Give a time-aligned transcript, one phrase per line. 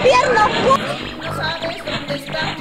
[0.00, 0.78] gobierno.
[1.22, 2.56] No sabes dónde está.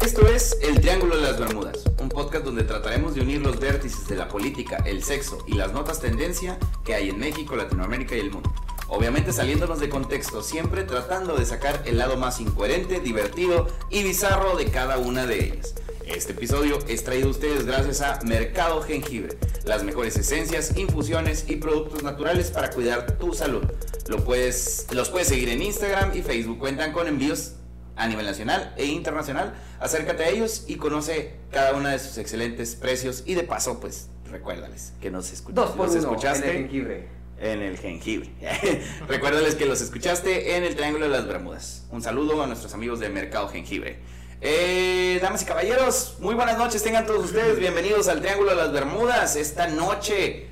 [0.00, 4.06] Esto es El Triángulo de las Bermudas, un podcast donde trataremos de unir los vértices
[4.08, 8.20] de la política, el sexo y las notas tendencia que hay en México, Latinoamérica y
[8.20, 8.52] el mundo.
[8.88, 14.56] Obviamente saliéndonos de contexto, siempre tratando de sacar el lado más incoherente, divertido y bizarro
[14.56, 15.74] de cada una de ellas.
[16.06, 21.56] Este episodio es traído a ustedes gracias a Mercado Jengibre, las mejores esencias, infusiones y
[21.56, 23.62] productos naturales para cuidar tu salud.
[24.08, 27.52] Lo puedes, los puedes seguir en Instagram y Facebook, cuentan con envíos
[27.96, 29.54] a nivel nacional e internacional.
[29.78, 34.08] Acércate a ellos y conoce cada una de sus excelentes precios y de paso, pues
[34.30, 37.08] recuérdales que nos, escu- Dos por los uno escuchaste en el jengibre.
[37.38, 38.30] en el jengibre.
[39.08, 41.84] Recuérdales que los escuchaste en el Triángulo de las Bermudas.
[41.90, 43.98] Un saludo a nuestros amigos de Mercado Jengibre.
[44.44, 48.72] Eh, damas y caballeros, muy buenas noches, tengan todos ustedes bienvenidos al Triángulo de las
[48.72, 49.36] Bermudas.
[49.36, 50.48] Esta noche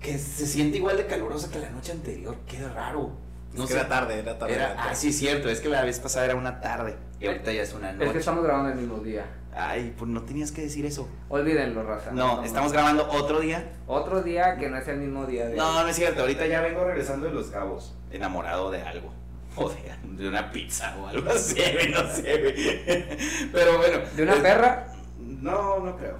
[0.00, 3.12] que se siente igual de calurosa que la noche anterior, qué raro.
[3.54, 4.54] No que era tarde, era tarde.
[4.54, 4.88] Era- era tarde.
[4.90, 7.72] ah, sí, cierto, es que la vez pasada era una tarde y ahorita ya es
[7.74, 8.06] una noche.
[8.06, 9.24] Es que estamos grabando el mismo día.
[9.54, 11.08] Ay, pues no tenías que decir eso.
[11.28, 12.10] Olvídenlo, raza.
[12.10, 13.70] No, estamos grabando otro día.
[13.86, 15.54] Otro día que no es el mismo día de.
[15.56, 16.22] No, no es cierto.
[16.22, 19.12] Ahorita ya vengo regresando de Los Cabos, enamorado de algo.
[19.64, 23.06] O de, de una pizza o algo así, no sé.
[23.52, 23.98] Pero bueno.
[24.16, 24.86] ¿De una perra?
[25.18, 26.18] No, no creo.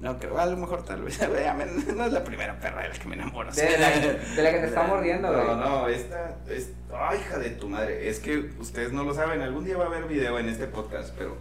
[0.00, 0.36] No creo.
[0.38, 1.20] A lo mejor tal vez.
[1.94, 3.52] No es la primera perra de la que me enamoro.
[3.52, 5.46] De la, de la que te está mordiendo, güey.
[5.46, 6.36] No, no, esta.
[6.48, 8.08] Es, ay, hija de tu madre.
[8.08, 9.40] Es que ustedes no lo saben.
[9.42, 11.36] Algún día va a haber video en este podcast, pero.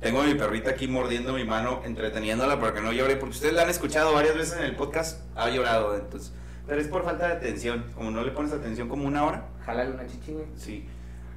[0.00, 3.54] Tengo a mi perrita aquí mordiendo mi mano, entreteniéndola para que no llore, porque ustedes
[3.54, 6.32] la han escuchado varias veces en el podcast, ha llorado, entonces.
[6.66, 7.84] Pero es por falta de atención.
[7.94, 10.46] Como no le pones atención como una hora, Jálale una chichi, güey.
[10.56, 10.86] Sí.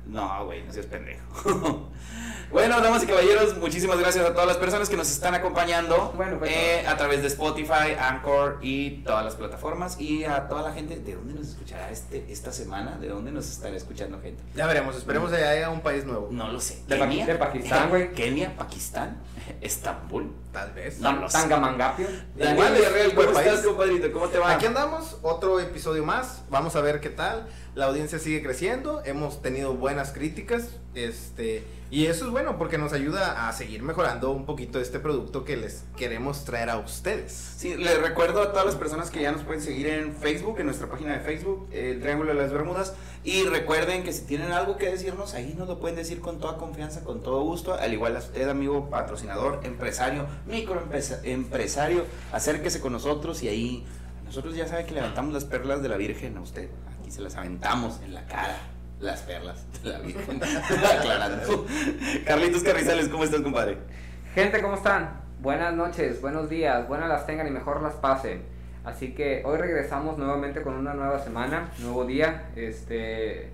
[0.09, 1.21] No, güey, no seas pendejo.
[2.51, 6.39] bueno, damas y caballeros, muchísimas gracias a todas las personas que nos están acompañando Bueno,
[6.39, 10.01] pues, eh, a través de Spotify, Anchor y todas las plataformas.
[10.01, 12.97] Y a toda la gente, ¿de dónde nos escuchará este, esta semana?
[12.97, 14.41] ¿De dónde nos estará escuchando gente?
[14.55, 16.29] Ya veremos, esperemos que haya un país nuevo.
[16.31, 16.83] No lo sé.
[16.87, 18.11] De Paqui- de Pakistán, güey.
[18.15, 19.21] Kenia, Pakistán,
[19.61, 20.33] Estambul.
[20.51, 20.99] Tal vez.
[20.99, 21.37] No lo sé.
[21.37, 22.07] Tangamangapio.
[22.35, 24.11] Daniel ¿cómo estás, compadrito?
[24.11, 24.53] ¿Cómo te va?
[24.53, 26.41] Aquí andamos, otro episodio más.
[26.49, 27.47] Vamos a ver qué tal.
[27.79, 29.01] La audiencia sigue creciendo.
[29.05, 30.67] Hemos tenido buenas críticas.
[30.95, 31.63] Este.
[31.89, 35.55] Y eso es bueno porque nos ayuda a seguir mejorando un poquito este producto que
[35.55, 37.31] les queremos traer a ustedes.
[37.31, 40.65] Sí, les recuerdo a todas las personas que ya nos pueden seguir en Facebook, en
[40.65, 42.95] nuestra página de Facebook, El Triángulo de las Bermudas.
[43.23, 46.57] Y recuerden que si tienen algo que decirnos, ahí nos lo pueden decir con toda
[46.57, 47.75] confianza, con todo gusto.
[47.75, 52.03] Al igual a usted, amigo, patrocinador, empresario, microempresario,
[52.33, 53.85] acérquese con nosotros y ahí
[54.25, 56.67] nosotros ya saben que levantamos las perlas de la Virgen a usted.
[57.09, 58.55] Aquí se las aventamos en la cara.
[58.99, 60.39] Las perlas de la Virgen.
[60.99, 61.65] Aclarando.
[62.23, 63.79] Carlitos Carrizales, ¿cómo estás, compadre?
[64.35, 65.19] Gente, ¿cómo están?
[65.41, 68.43] Buenas noches, buenos días, buenas las tengan y mejor las pasen.
[68.83, 73.53] Así que hoy regresamos nuevamente con una nueva semana, nuevo día, este,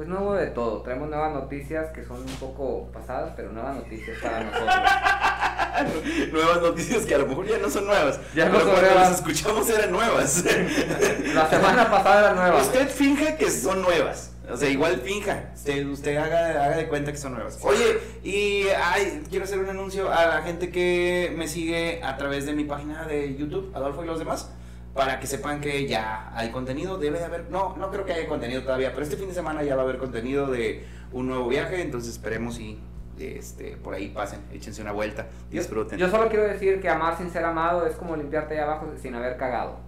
[0.00, 0.80] pues nuevo de todo.
[0.80, 6.32] Traemos nuevas noticias que son un poco pasadas, pero nuevas noticias para nosotros.
[6.32, 8.18] nuevas noticias que a lo mejor ya no son nuevas.
[8.34, 9.10] Ya no pero son cuando nuevas.
[9.10, 10.42] las escuchamos eran nuevas.
[11.34, 12.62] La semana pasada era nueva.
[12.62, 14.32] usted finja que son nuevas.
[14.50, 15.50] O sea, igual finja.
[15.54, 17.58] Usted, usted haga, haga de cuenta que son nuevas.
[17.60, 22.46] Oye, y ay, quiero hacer un anuncio a la gente que me sigue a través
[22.46, 24.50] de mi página de YouTube, Adolfo y los demás.
[24.94, 28.26] Para que sepan que ya hay contenido, debe de haber, no, no creo que haya
[28.26, 31.46] contenido todavía, pero este fin de semana ya va a haber contenido de un nuevo
[31.48, 32.80] viaje, entonces esperemos y
[33.18, 35.98] este, por ahí pasen, échense una vuelta, disfruten.
[35.98, 39.14] Yo solo quiero decir que amar sin ser amado es como limpiarte ahí abajo sin
[39.14, 39.78] haber cagado.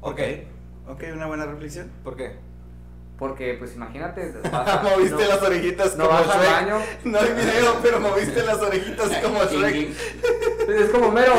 [0.00, 0.20] Ok,
[0.88, 1.90] ok, una buena reflexión.
[2.02, 2.32] ¿Por qué?
[3.18, 6.50] Porque, pues imagínate, vas a- moviste no- las orejitas no como vas al Shrek.
[6.50, 6.78] baño.
[7.04, 9.90] No hay video, pero moviste las orejitas como Shrek.
[10.68, 11.32] Es como Homero.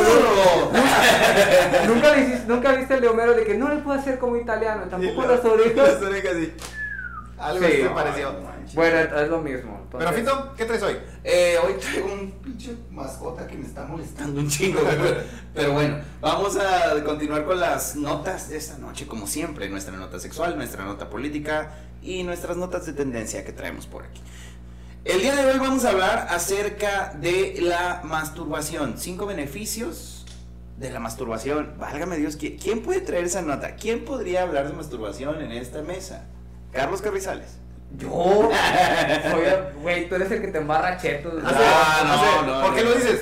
[1.88, 4.36] ¿Nunca, le hiciste- nunca viste el de Homero de que no le puedo hacer como
[4.38, 5.94] italiano, tampoco las la- orejas.
[5.94, 6.54] Las orejas sí.
[7.38, 7.74] Algo Sí.
[7.82, 8.32] así pareció.
[8.34, 8.54] No.
[8.74, 9.88] Bueno, es lo mismo.
[9.92, 10.98] Pero Fito, ¿qué traes hoy?
[11.24, 14.80] Eh, hoy traigo un pinche mascota que me está molestando un chingo.
[15.54, 19.69] Pero bueno, vamos a continuar con las notas de esta noche, como siempre.
[19.69, 21.72] Nuestra nota sexual, nuestra nota política
[22.02, 24.22] y nuestras notas de tendencia que traemos por aquí.
[25.06, 28.96] El día de hoy vamos a hablar acerca de la masturbación.
[28.98, 30.26] Cinco beneficios
[30.78, 31.74] de la masturbación.
[31.78, 33.76] Válgame Dios, ¿qui- ¿quién puede traer esa nota?
[33.76, 36.26] ¿Quién podría hablar de masturbación en esta mesa?
[36.72, 37.58] Carlos Carrizales.
[37.98, 38.10] Yo.
[38.10, 41.34] Soy- Güey, tú eres el que te embarra chetos.
[41.46, 42.76] Ah, no, Hace- no, ¿Por no.
[42.76, 43.22] qué lo dices?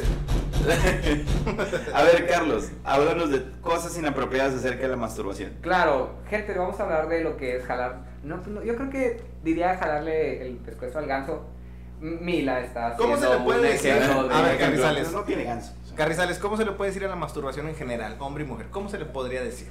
[1.96, 5.54] A ver, Carlos, háblanos de cosas inapropiadas acerca de la masturbación.
[5.62, 8.02] Claro, gente, vamos a hablar de lo que es jalar.
[8.24, 11.44] No, pues no, yo creo que diría jalarle el pescuezo al ganso.
[12.02, 13.92] Mila está ¿Cómo se haciendo le puede un decir?
[13.92, 15.12] ejemplo de- A ver, Ejemplo, Carrizales.
[15.14, 15.74] No tiene ganso.
[15.96, 18.68] Carrizales, ¿cómo se le puede decir a la masturbación en general, hombre y mujer?
[18.72, 19.68] ¿Cómo se le podría decir?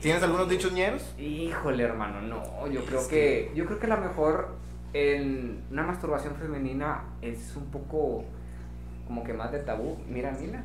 [0.00, 1.02] ¿Tienes algunos dichos ñeros?
[1.18, 2.66] Híjole, hermano, no.
[2.68, 4.48] Yo creo que, yo creo que la mejor
[4.92, 8.24] en una masturbación femenina es un poco
[9.06, 9.96] como que más de tabú.
[10.06, 10.64] Mira, mira.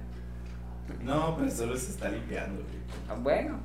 [1.03, 2.79] No, pero solo se está limpiando, güey.
[3.09, 3.59] Ah, Bueno,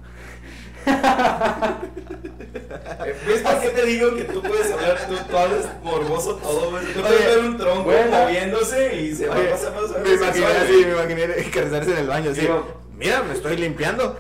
[3.26, 6.84] ¿Ves por qué te digo que tú puedes hablar, tú, tú hablas morboso todo, güey?
[6.92, 8.10] Tú puedes ver un tronco bueno.
[8.10, 12.06] moviéndose y se va a pasar más me imaginé así, me imaginé Carrizales en el
[12.06, 12.40] baño, así.
[12.42, 14.18] Digo- Mira, me estoy limpiando.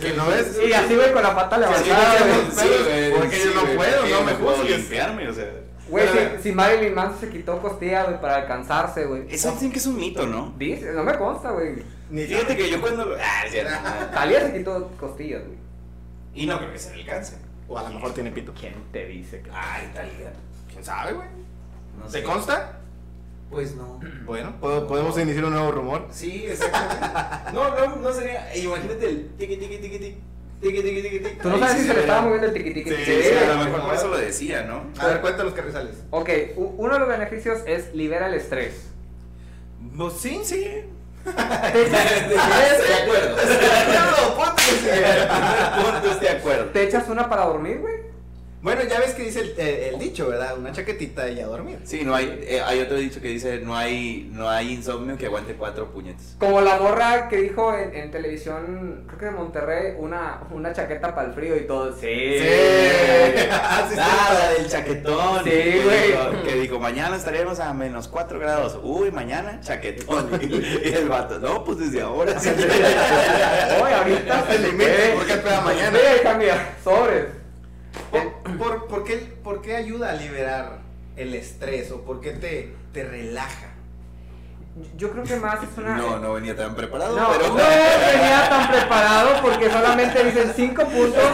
[0.00, 0.58] ¿Que no ves?
[0.68, 3.12] y así voy con la pata levantada, güey.
[3.12, 5.50] porque yo no puedo, no me puedo limpiarme, o sea.
[5.88, 9.26] Güey, si, si Marilyn Manson se quitó costilla, güey, para alcanzarse, güey.
[9.30, 10.52] Eso dicen que es un mito, ¿no?
[10.58, 11.76] Dice, no me consta, güey.
[12.10, 13.16] Ni Fíjate que yo cuando lo.
[13.16, 13.72] Ah, es cierto.
[14.12, 15.58] Talía se quitó costillas, güey.
[16.34, 17.36] Y no creo que se le alcance.
[17.68, 18.52] O a lo mejor tiene pito.
[18.58, 20.32] ¿Quién te dice que Ay, Talía.
[20.70, 21.28] ¿Quién sabe, güey?
[21.98, 22.22] No ¿Te sé.
[22.22, 22.78] consta?
[23.50, 24.00] Pues no.
[24.26, 26.06] Bueno, ¿pod- podemos iniciar un nuevo rumor.
[26.10, 27.52] Sí, exactamente.
[27.52, 28.54] No, no, no sería.
[28.56, 30.16] Imagínate el tiqui tiqui tiqui tiqui.
[30.60, 31.36] Tiqui tiqui tiqui tiqui.
[31.42, 32.90] Tú no sabes sí si se le estaba moviendo el tiqui tiqui.
[32.90, 33.86] Sí, Sí, sí, a lo mejor no.
[33.86, 34.84] por eso lo decía, ¿no?
[35.00, 35.96] A ver, cuéntanos, Carrizales.
[36.10, 38.88] Ok, uno de los beneficios es libera el estrés.
[39.96, 40.66] Pues sí, sí.
[41.26, 43.36] De acuerdo.
[46.20, 46.64] De acuerdo.
[46.66, 48.05] ¿Te echas una para dormir, güey?
[48.66, 50.58] Bueno, ya ves que dice el, el- el dicho, ¿verdad?
[50.58, 51.78] Una chaquetita y a dormir.
[51.84, 55.26] Sí, no hay, eh, hay otro dicho que dice, no hay, no hay insomnio que
[55.26, 56.34] aguante cuatro puñetes.
[56.40, 61.14] Como la morra que dijo en, en televisión, creo que de Monterrey, una, una chaqueta
[61.14, 61.92] para el frío y todo.
[61.92, 62.00] Sí.
[62.00, 62.38] Sí,
[63.38, 63.46] sí.
[63.52, 65.44] Ah, la del chaquetón.
[65.44, 66.06] Sí, que güey.
[66.08, 68.80] dijo- Que dijo, mañana estaremos a menos 4 grados.
[68.82, 70.28] Uy, mañana chaquetón.
[70.42, 72.32] Y el vato, no, pues desde ahora.
[73.80, 75.90] Hoy, ahorita El límite, ¿por qué espera mañana?
[75.92, 77.26] Ve, cambia, sobres.
[78.10, 80.78] ¿Por, por, por qué, por qué ayuda a liberar
[81.16, 83.72] el estrés o por qué te, te relaja?
[84.98, 85.96] Yo creo que más es una.
[85.96, 87.48] No, no venía tan preparado, No, pero...
[87.48, 91.14] no venía tan preparado porque solamente dicen cinco puntos.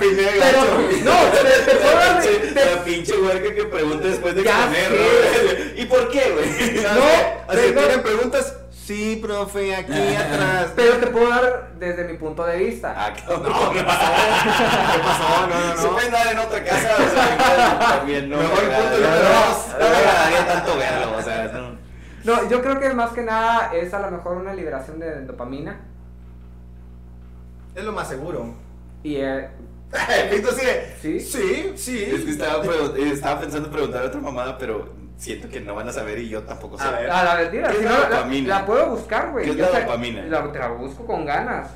[0.00, 0.64] Pero,
[1.04, 5.74] no, te, te te- La pinche huerca que pregunta después de Ya comer.
[5.76, 6.82] ¿Y por qué, güey?
[6.82, 8.54] No, No, tienen preguntas.
[8.72, 10.72] Sí, profe, aquí atrás.
[10.74, 12.94] pero te puedo dar desde mi punto de vista.
[12.96, 13.50] Ah, cabrón.
[13.50, 14.12] No, ¿qué pasó?
[14.92, 15.46] ¿Qué pasó?
[15.48, 15.92] No, no, no.
[15.92, 18.36] pueden dar en otra casa, o sea, también no.
[18.36, 19.66] Mejor me punto número No, dos.
[19.72, 21.80] No me agradaría tanto verlo, o sea, no.
[22.22, 25.80] No, yo creo que más que nada es a lo mejor una liberación de dopamina.
[27.74, 28.54] Es lo más seguro.
[29.02, 29.48] Y eh,
[30.30, 30.66] Pito sí.
[31.00, 31.20] ¿Sí?
[31.20, 32.04] Sí, sí.
[32.04, 32.62] Es que estaba,
[32.96, 36.42] estaba pensando preguntar a otra mamada, pero siento que no van a saber y yo
[36.42, 36.84] tampoco sé.
[36.84, 37.10] A ver.
[37.10, 38.48] a la mentira, ¿Qué si es no, la la, dopamina?
[38.60, 39.44] la puedo buscar, güey.
[39.44, 40.22] ¿Qué es Yo la sé- dopamina?
[40.24, 41.68] La, te la busco con ganas.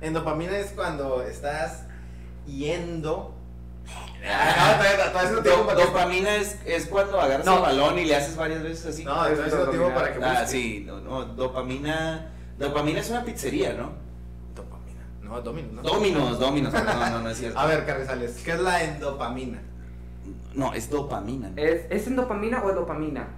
[0.00, 1.82] En, dopamina es cuando estás
[2.46, 3.34] yendo.
[4.26, 7.56] Ah, no, todavía- todavía no do- tengo dopamina es, es cuando agarras No.
[7.56, 9.04] el balón y le haces varias veces así.
[9.04, 9.94] No, Eso es dopamina.
[9.94, 10.50] para que Ah, busques.
[10.50, 12.26] sí, no, no, dopamina.
[12.58, 13.92] Dopamina es una pizzería, ¿no?
[14.54, 15.02] Dopamina.
[15.22, 15.82] No, Dominos, ¿no?
[15.82, 17.58] Dominos, Dominos, no, no, no es cierto.
[17.58, 19.60] A ver, Carrizales, ¿qué es la endopamina?
[20.58, 21.48] No, es dopamina.
[21.50, 21.54] ¿no?
[21.62, 23.28] ¿Es, ¿Es en dopamina o es dopamina?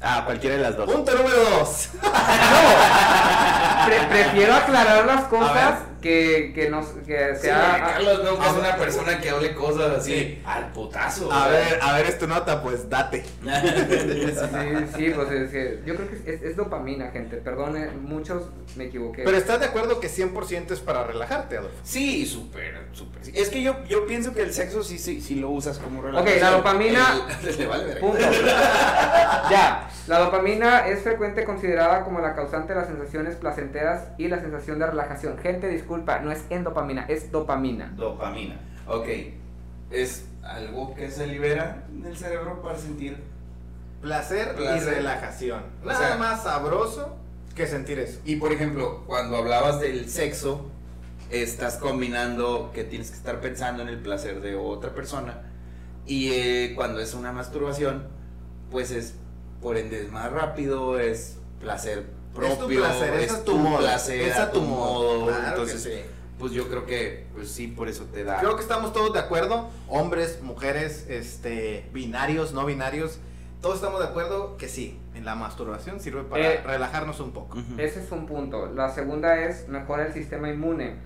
[0.00, 0.90] Ah, cualquiera de las dos.
[0.90, 1.90] Punto número dos.
[3.86, 7.92] Pre- prefiero aclarar las A cosas que, que, nos, que Sí, sea.
[7.94, 10.42] Carlos nunca es una persona que hable cosas así Sí.
[10.44, 11.30] al putazo.
[11.32, 13.24] A ver, a ver, es tu nota, pues date.
[14.00, 17.36] Sí, sí, pues es que yo creo que es, es dopamina, gente.
[17.36, 18.44] Perdone, muchos
[18.76, 19.22] me equivoqué.
[19.24, 21.76] Pero estás de acuerdo que 100% es para relajarte, Adolfo.
[21.82, 23.24] Sí, súper, súper.
[23.24, 23.32] sí.
[23.34, 26.28] Es que yo, yo pienso que el sexo sí, sí, sí lo usas como Ok,
[26.40, 28.00] la dopamina- El- le vale verga.
[28.00, 28.18] Punto.
[29.50, 34.40] ya, la dopamina es frecuente considerada como la causante de las sensaciones placenteras y la
[34.40, 35.38] sensación de relajación.
[35.38, 37.92] Gente, disculpa, no es endopamina, es dopamina.
[37.96, 38.60] Dopamina.
[38.86, 39.08] Ok.
[39.90, 43.18] Es algo que se libera del cerebro para sentir.
[44.00, 45.62] Placer, y relajación.
[45.82, 47.16] O Nada sea- más sabroso
[47.56, 48.20] que sentir eso.
[48.24, 50.70] Y por ejemplo, cuando hablabas del sexo,
[51.28, 55.42] estás combinando que tienes que estar pensando en el placer de otra persona.
[56.06, 58.06] Y eh, cuando es una masturbación,
[58.70, 59.14] pues es
[59.60, 63.78] por ende es más rápido, es placer propio, es tu placer, es, a tu modo.
[63.78, 65.26] placer, es a tu modo.
[65.26, 66.00] Claro Entonces, que sí.
[66.38, 68.38] pues yo creo que, pues sí, por eso te da.
[68.38, 73.18] Creo que estamos todos de acuerdo, hombres, mujeres, este, binarios, no binarios,
[73.60, 77.58] todos estamos de acuerdo que sí, en la masturbación sirve para Eh, relajarnos un poco.
[77.76, 78.66] Ese es un punto.
[78.74, 80.96] La segunda es mejora el sistema inmune.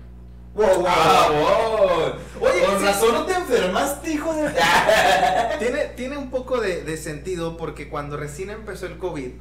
[0.53, 1.27] Wow, wow, Ah,
[2.39, 2.47] wow.
[2.47, 4.49] Oye, con razón no te enfermaste, hijo de.
[5.59, 9.31] Tiene, tiene un poco de, de sentido porque cuando recién empezó el COVID,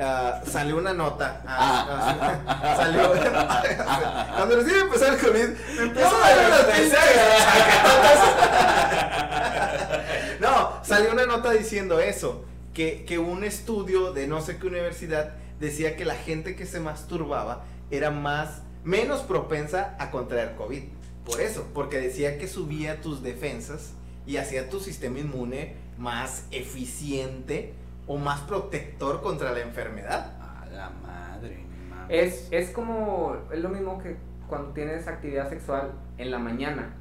[0.00, 1.42] ah, salió una nota.
[1.46, 3.12] ah, ah, salió.
[4.36, 6.98] cuando recién empezó el COVID, me empezó a dar pinches.
[10.40, 12.44] No, salió una nota diciendo eso.
[12.74, 16.78] Que, que un estudio de no sé qué universidad decía que la gente que se
[16.78, 20.84] masturbaba era más, menos propensa a contraer COVID.
[21.24, 23.94] por eso, porque decía que subía tus defensas
[24.26, 27.74] y hacía tu sistema inmune más eficiente
[28.08, 30.32] o más protector contra la enfermedad.
[30.40, 31.64] A la madre.
[32.08, 34.16] Es, es como, es lo mismo que
[34.48, 36.94] cuando tienes actividad sexual en la mañana,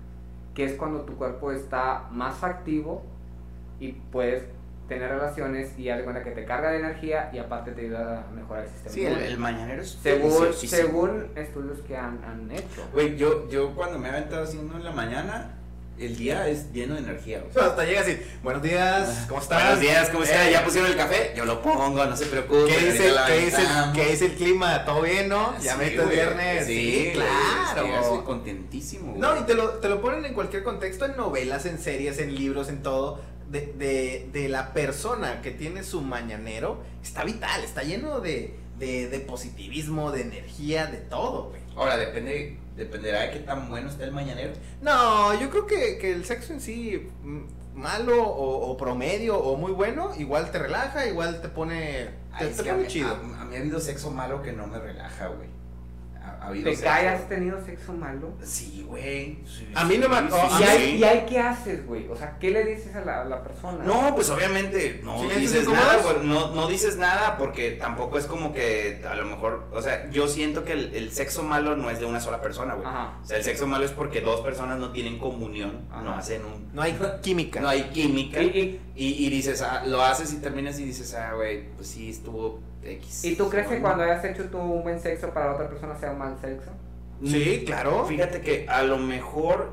[0.53, 3.03] que es cuando tu cuerpo está más activo
[3.79, 4.43] y puedes
[4.89, 8.25] tener relaciones y algo en la que te carga de energía y aparte te ayuda
[8.27, 12.49] a mejorar el sistema Sí, el, el mañanero es según, según estudios que han, han
[12.51, 12.87] hecho.
[12.93, 15.56] Güey, yo, yo cuando me he aventado uno en la mañana,
[15.99, 17.43] el día es lleno de energía.
[17.59, 19.61] Hasta llega así, buenos días, ¿cómo estás?
[19.63, 20.47] Buenos días, ¿cómo está?
[20.47, 21.33] Eh, ¿Ya pusieron el café?
[21.35, 22.67] Yo lo pongo, no se preocupen.
[22.67, 23.11] ¿Qué dice,
[23.95, 24.85] qué, dice el clima?
[24.85, 25.57] ¿Todo bien, no?
[25.59, 26.15] Ya Sí, meto el güey.
[26.17, 26.65] viernes.
[26.67, 27.87] Sí, claro.
[28.01, 29.19] Estoy contentísimo, güey.
[29.19, 32.35] No, y te lo, te lo ponen en cualquier contexto, en novelas, en series, en
[32.35, 33.19] libros, en todo.
[33.49, 39.07] De, de, de la persona que tiene su mañanero, está vital, está lleno de, de,
[39.07, 41.61] de positivismo, de energía, de todo, güey.
[41.77, 44.53] Ahora, depende, dependerá de qué tan bueno está el mañanero.
[44.81, 49.57] No, yo creo que, que el sexo en sí, mm, malo o, o promedio o
[49.57, 53.09] muy bueno, igual te relaja, igual te pone, te, Ay, te a mí, chido.
[53.09, 55.56] A, a mí ha habido sexo malo que no me relaja, güey.
[56.47, 57.07] Ha, ha habido ¿Te sexo- cae?
[57.09, 58.33] ¿Has tenido sexo malo?
[58.41, 59.39] Sí, güey.
[59.45, 60.95] sí, A mí no me- sí, oh, sí, ¿Y, sí.
[60.97, 62.07] ¿Y ahí qué haces, güey?
[62.07, 63.83] O sea, ¿qué le dices a la, a la persona?
[63.83, 68.25] No, pues obviamente no ¿Silencios dices nada, güey, no, no dices nada porque tampoco es
[68.25, 71.89] como que a lo mejor, o sea, yo siento que el, el sexo malo no
[71.89, 72.87] es de una sola persona, güey.
[72.87, 73.19] Ajá.
[73.21, 76.01] O sea, el sexo malo es porque dos personas no tienen comunión, Ajá.
[76.01, 76.69] no hacen un...
[76.73, 77.59] No hay química.
[77.59, 78.41] No hay química.
[78.41, 81.87] ¿Y, y, Y, y dices, ah, lo haces y terminas y dices, ah, güey, pues
[81.87, 83.23] sí, estuvo X.
[83.25, 83.81] ¿Y tú crees que ¿no?
[83.81, 86.71] cuando hayas hecho tú un buen sexo para otra persona sea un mal sexo?
[87.25, 88.05] Sí, claro.
[88.05, 89.71] Fíjate que a lo mejor...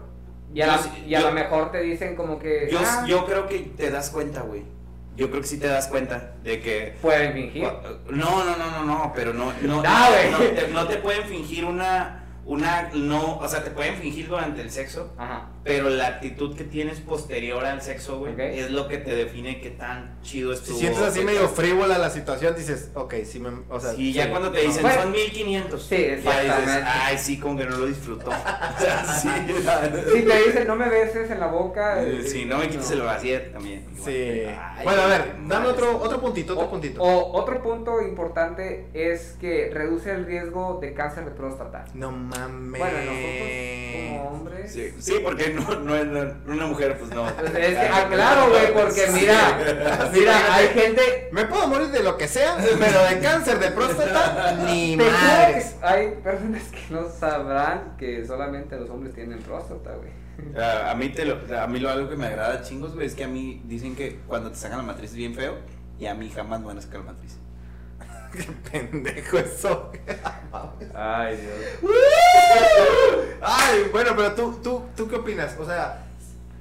[0.53, 2.69] Y a, yo la- sí- y a yo- lo mejor te dicen como que...
[2.71, 4.63] Yo, ah, yo creo que te das cuenta, güey.
[5.17, 6.97] Yo creo que sí te das cuenta de que...
[7.03, 7.63] Pueden fingir.
[8.11, 10.31] No, no, no, no, no, pero no, no, güey.
[10.31, 14.61] no, te, no te pueden fingir una, una, no, o sea, te pueden fingir durante
[14.61, 15.49] el sexo, Ajá.
[15.65, 19.71] Pero la actitud que tienes posterior al sexo, güey, es lo que te define qué
[19.71, 20.79] tan chido Si estuvo.
[20.79, 23.51] sientes así medio frívola la situación, dices, ok, sí me.
[23.71, 26.83] O sea, Y ya sí, cuando te dicen Bueno, son 1500, sí, ya dices, exactamente.
[26.87, 28.31] ay, sí, como que no lo disfrutó.
[28.31, 29.29] O sea, sí,
[30.13, 32.03] Si te dicen no me beses en la boca...
[32.05, 33.87] eh, sí, no me quites el vacío también.
[33.93, 34.05] igual.
[34.13, 34.43] Sí.
[34.47, 37.03] Ay, bueno, a ver, dame otro, otro puntito, otro O, puntito.
[37.03, 41.87] o otro punto importante es que reduce el riesgo de cáncer de próstata.
[41.95, 42.79] no mames.
[42.81, 44.73] Bueno, nosotros como hombres...
[44.73, 47.25] Sí, sí, porque no, no es una mujer, pues no.
[47.25, 51.29] Pues es que, ah, claro, güey, porque mira, mira, hay gente...
[51.33, 55.77] Me puedo morir de lo que sea, pero de cáncer de próstata, ni madres.
[55.83, 60.11] hay personas que no sabrán que solamente los hombres tienen próstata, güey.
[60.61, 63.15] A, a mí te lo, a mí lo algo que me agrada chingos, güey, es
[63.15, 65.55] que a mí dicen que cuando te sacan la matriz es bien feo
[65.99, 67.39] y a mí jamás me van a sacar la matriz.
[68.35, 69.93] Qué pendejo eso.
[70.95, 71.93] Ay, Dios.
[73.41, 75.55] Ay, bueno, pero tú, tú, tú qué opinas?
[75.59, 76.07] O sea,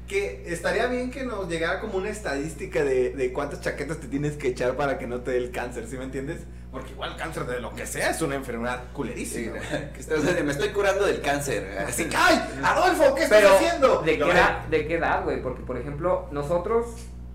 [0.08, 4.34] que estaría bien que nos llegara como una estadística de, de cuántas chaquetas te tienes
[4.38, 6.42] que echar para que no te dé el cáncer, ¿sí me entiendes?
[6.72, 9.60] Porque igual cáncer de lo que sea es una enfermedad Sí, culerísima.
[9.94, 11.78] que estás- me estoy curando del cáncer.
[11.88, 12.42] Así que, ¡ay!
[12.64, 14.02] Adolfo, ¿qué estás Pero, haciendo?
[14.02, 15.42] ¿de qué, Lo edad, ¿de qué edad, güey?
[15.42, 16.88] Porque, por ejemplo, nosotros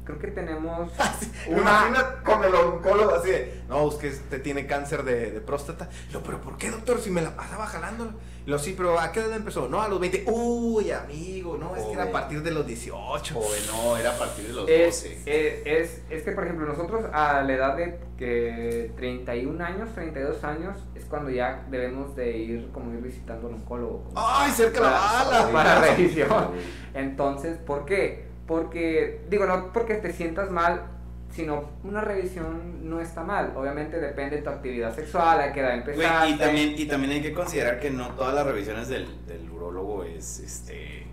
[0.08, 0.90] creo que tenemos
[1.48, 1.60] Me una...
[1.88, 5.88] imagino con el oncólogo así de, no, es que este tiene cáncer de, de próstata.
[6.08, 6.98] Y Yo, pero ¿por qué, doctor?
[7.00, 8.12] Si me la pasaba jalándolo.
[8.46, 9.68] Y lo sí, pero ¿a qué edad empezó?
[9.68, 10.24] No, a los 20.
[10.26, 13.34] Uy, amigo, no, es que era a partir de los 18.
[13.34, 15.22] Joven, no, era a partir de los Es, 12.
[15.26, 20.42] es, es, es que, por ejemplo, nosotros a la edad de que 31 años, 32
[20.44, 24.04] años, es cuando ya debemos de ir como ir visitando a un oncólogo.
[24.04, 25.52] como ¡Ay, cerca la para- bala!
[25.52, 26.50] Para revisión.
[26.94, 28.27] Entonces, ¿por qué?
[28.48, 30.82] Porque, digo, no porque te sientas mal,
[31.30, 33.52] sino una revisión no está mal.
[33.54, 36.30] Obviamente depende de tu actividad sexual, a qué edad Güey, empezaste.
[36.30, 40.02] y también, y también hay que considerar que no todas las revisiones del, del urólogo
[40.04, 41.06] es, este,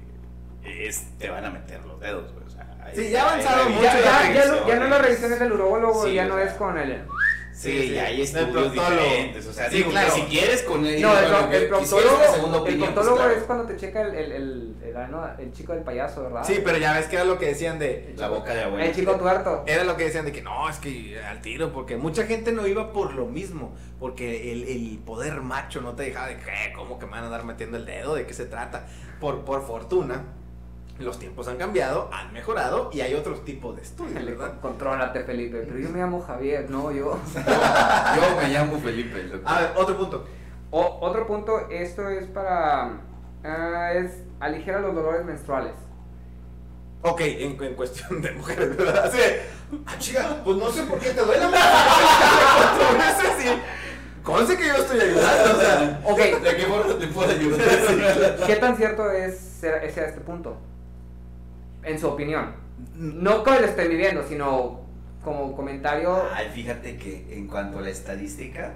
[0.64, 2.46] es, te van a meter los dedos, güey.
[2.46, 5.02] O sea, hay- Sí, ya hay avanzaron revisiones, Ya, ya, ya, no, ya no las
[5.02, 5.40] revisiones.
[5.40, 7.04] del urólogo, Sí, ya no es con el...
[7.56, 9.48] Sí, Sí, sí, hay estudios diferentes.
[9.48, 10.14] O sea, Sí, digo, claro.
[10.14, 11.02] que si quieres con él.
[11.02, 13.32] No, el, bueno, el proctólogo, el opinión, pues, claro.
[13.32, 16.44] es cuando te checa el, el, ah, el chico del payaso, ¿verdad?
[16.46, 18.14] Sí, pero ya ves que era lo que decían de...
[18.18, 18.86] La boca de abuela.
[18.86, 19.64] El chico tuerto.
[19.66, 22.68] Era lo que decían de que no, es que al tiro, porque mucha gente no
[22.68, 27.00] iba por lo mismo, porque el, el poder macho no te dejaba de que, ¿cómo
[27.00, 28.16] que me van a andar metiendo el dedo?
[28.16, 28.86] ¿De qué se trata?
[29.22, 30.26] Por, por fortuna,
[31.00, 34.52] los tiempos han cambiado, han mejorado y hay otros tipos de estudios, ¿verdad?
[34.62, 35.64] con- Contrólate, Felipe.
[35.68, 37.18] Pero yo me llamo Javier, no yo.
[37.36, 39.30] Yo me llamo Felipe.
[39.46, 40.26] A ver, otro punto.
[40.72, 42.92] O- otro punto, esto es para.
[43.44, 45.74] ah, es aligera los dolores menstruales.
[47.02, 49.06] Ok, en, en cuestión de mujeres, ¿verdad?
[49.06, 49.42] Así de,
[49.86, 51.46] ah, chica, pues no sé por qué te duele.
[51.46, 53.62] Cuatro veces y
[54.24, 56.02] Conste que yo estoy ayudando, o sea.
[56.04, 58.38] Ok, ¿De qué forma te puedo ayudar?
[58.48, 60.58] ¿qué tan cierto es ser- ese a este punto?
[61.86, 62.54] En su opinión.
[62.96, 64.82] No que lo esté viviendo, sino
[65.24, 66.22] como comentario.
[66.34, 68.74] Ay, fíjate que en cuanto a la estadística,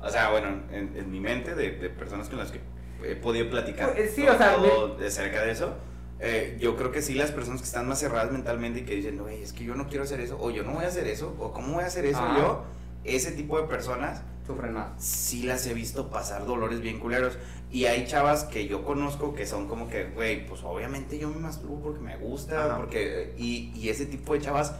[0.00, 2.60] o sea, bueno, en, en mi mente de, de personas con las que
[3.04, 5.74] he podido platicar Pues, sí, todo- o sea, todo de cerca de eso,
[6.20, 9.18] eh, yo creo que sí las personas que están más cerradas mentalmente y que dicen,
[9.18, 11.34] güey, es que yo no quiero hacer eso, o yo no voy a hacer eso,
[11.40, 12.36] o cómo voy a hacer eso Ah.
[12.38, 12.64] yo,
[13.04, 14.88] ese tipo de personas Sufren más.
[14.98, 17.38] sí las he visto pasar dolores bien culeros.
[17.70, 21.36] Y hay chavas que yo conozco que son como que, güey, pues obviamente yo me
[21.36, 22.76] masturbo porque me gusta, Ajá.
[22.76, 23.34] porque...
[23.38, 24.74] Y, y ese tipo de chavas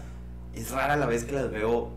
[0.54, 1.90] es rara la vez que las veo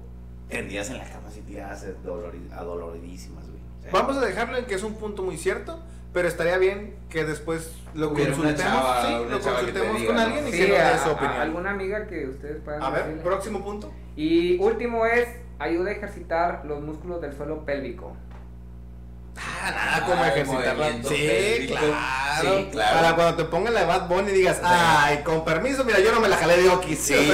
[0.47, 3.59] tendidas en la cama así tiradas dolori- adoloridísimas, güey.
[3.79, 5.79] O sea, Vamos a dejarlo en que es un punto muy cierto,
[6.13, 10.21] pero estaría bien que después lo consultemos, chava- sí, lo consultemos diga, con ¿no?
[10.21, 11.33] alguien y Sí, que nos dé su a- opinión.
[11.41, 13.23] alguna amiga que ustedes puedan A ver, decirle.
[13.23, 13.91] próximo punto.
[14.15, 15.27] Y último es,
[15.59, 18.15] ayuda a ejercitar los músculos del suelo pélvico.
[19.37, 21.75] Ah, nada como ejercitar la- Sí, pélvico.
[21.77, 22.57] claro.
[22.57, 22.95] Sí, claro.
[23.01, 26.19] Para cuando te pongan la Bad Bunny y digas, ay, con permiso, mira, yo no
[26.21, 26.95] me la jalé de Oki.
[26.95, 27.31] Sí,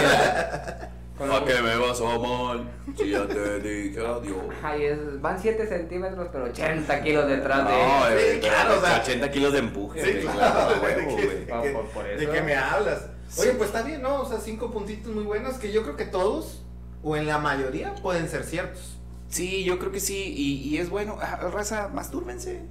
[1.17, 2.67] Con ¿A los- que me vas a mal?
[2.97, 4.37] Si ya te dije adiós.
[4.63, 8.79] Ay, es- van 7 centímetros, pero 80 kilos detrás No, de eh, Sí, pero claro,
[8.79, 10.03] o sea, 80 kilos de empuje.
[10.03, 10.69] Sí, claro.
[10.81, 11.47] ¿De.
[11.53, 12.19] Ah, de por- por qué- eso.
[12.21, 13.01] ¿De qué me hablas?
[13.37, 13.55] Oye, Sí.
[13.55, 14.21] pues está bien, ¿no?
[14.21, 16.63] O sea, cinco puntitos muy buenos que yo creo que todos,
[17.03, 18.97] o en la mayoría, pueden ser ciertos.
[19.29, 22.61] Sí, yo creo que sí, y, y es bueno, ah, raza, mastúrbense.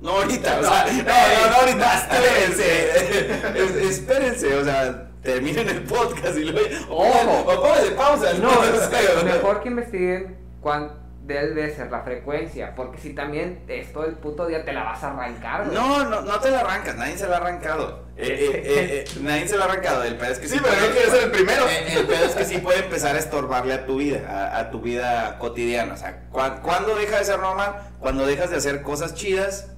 [0.00, 5.82] No ahorita, o sea, no, no, no ahorita, espérense, Es- espérense, o sea, terminen el
[5.82, 7.40] podcast y luego, Ojo.
[7.46, 10.92] o pónganle pausa, No, o mejor que investiguen cuán
[11.34, 15.02] debe ser la frecuencia, porque si también es todo el puto día te la vas
[15.02, 15.74] a arrancar, güey.
[15.76, 18.08] No, no, no te la arrancas, nadie se la ha arrancado.
[18.16, 20.60] Eh, eh, eh, eh, nadie se la ha arrancado, el pedo es que sí, Sí,
[20.62, 21.66] pero puede- no quieres ser el primero.
[21.68, 24.70] Eh, El pedo es que sí puede empezar a estorbarle a tu vida, a, a
[24.70, 25.94] tu vida cotidiana.
[25.94, 27.76] O sea, ¿cuán- ¿cuándo deja de ser normal?
[27.98, 29.68] Cuando dejas de hacer cosas chidas,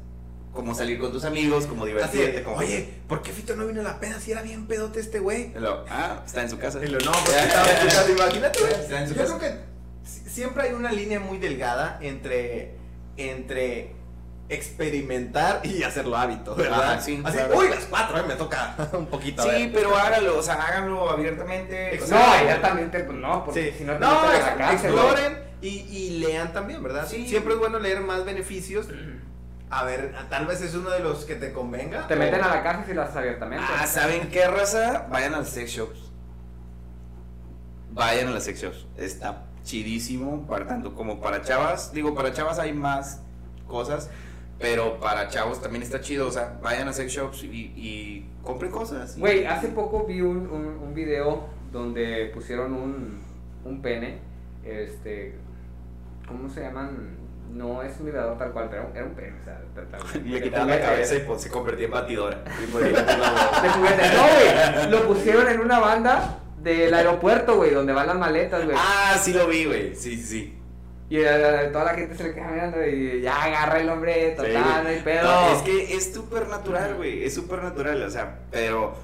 [0.53, 2.43] como salir con tus amigos, como divertirte.
[2.43, 2.57] como...
[2.59, 5.55] oye, ¿por qué Fito no vino a la peda si era bien pedote este güey?
[5.89, 6.79] Ah, está en su casa.
[6.85, 8.73] Y lo, no, pues estaba en su casa, imagínate, güey.
[8.75, 9.39] Está en su Yo casa.
[9.39, 9.72] creo que
[10.05, 12.75] siempre hay una línea muy delgada entre,
[13.17, 13.95] entre
[14.49, 16.83] experimentar y hacerlo hábito, ¿verdad?
[16.95, 17.57] Ajá, sí, Así, claro.
[17.59, 19.43] uy, las cuatro, eh, me toca un poquito.
[19.43, 19.73] a Sí, ver.
[19.73, 21.99] pero háganlo, o sea, háganlo abiertamente.
[22.01, 23.79] No, sea, ya también te, pues no, porque Sí.
[23.79, 27.07] si no te no, a la cárcel, exploren y, y lean también, ¿verdad?
[27.09, 27.27] Sí.
[27.27, 28.89] Siempre es bueno leer más beneficios.
[29.71, 32.07] A ver, tal vez es uno de los que te convenga.
[32.07, 33.65] Te o- meten a la cárcel si lo haces abiertamente.
[33.75, 35.07] Ah, ¿saben qué raza?
[35.11, 36.11] Vayan a las sex shops.
[37.93, 38.87] Vayan a las sex shops.
[38.99, 41.93] Está chidísimo, para tanto como para chavas.
[41.93, 43.21] Digo, para chavas hay más
[43.69, 44.11] cosas,
[44.59, 46.27] pero para chavos también está chido.
[46.29, 49.19] O sea, vayan a sex shops y, y compren cosas.
[49.19, 53.21] Güey, hace poco vi un, un, un video donde pusieron un,
[53.65, 54.19] un pene,
[54.65, 55.35] este,
[56.29, 57.21] ¿cómo se llaman?
[57.53, 60.69] No es un vibrador tal cual, pero era un pene, o sea, tal- Le quitaron
[60.69, 62.43] la cabeza y pues, se convertía en batidora.
[62.73, 62.93] Pues.
[64.15, 68.77] No, güey, lo pusieron en una banda del aeropuerto, güey, donde van las maletas, güey.
[68.79, 69.95] ah, sí lo vi, güey.
[69.97, 70.59] Sí, sí, sí.
[71.11, 74.83] Y eh, toda la gente se le queda mirando y ya agarra el hombre, total,
[74.85, 75.25] no hay pedo.
[75.25, 77.25] No, es que es súper natural, güey.
[77.25, 78.95] Es súper natural, o sea, pero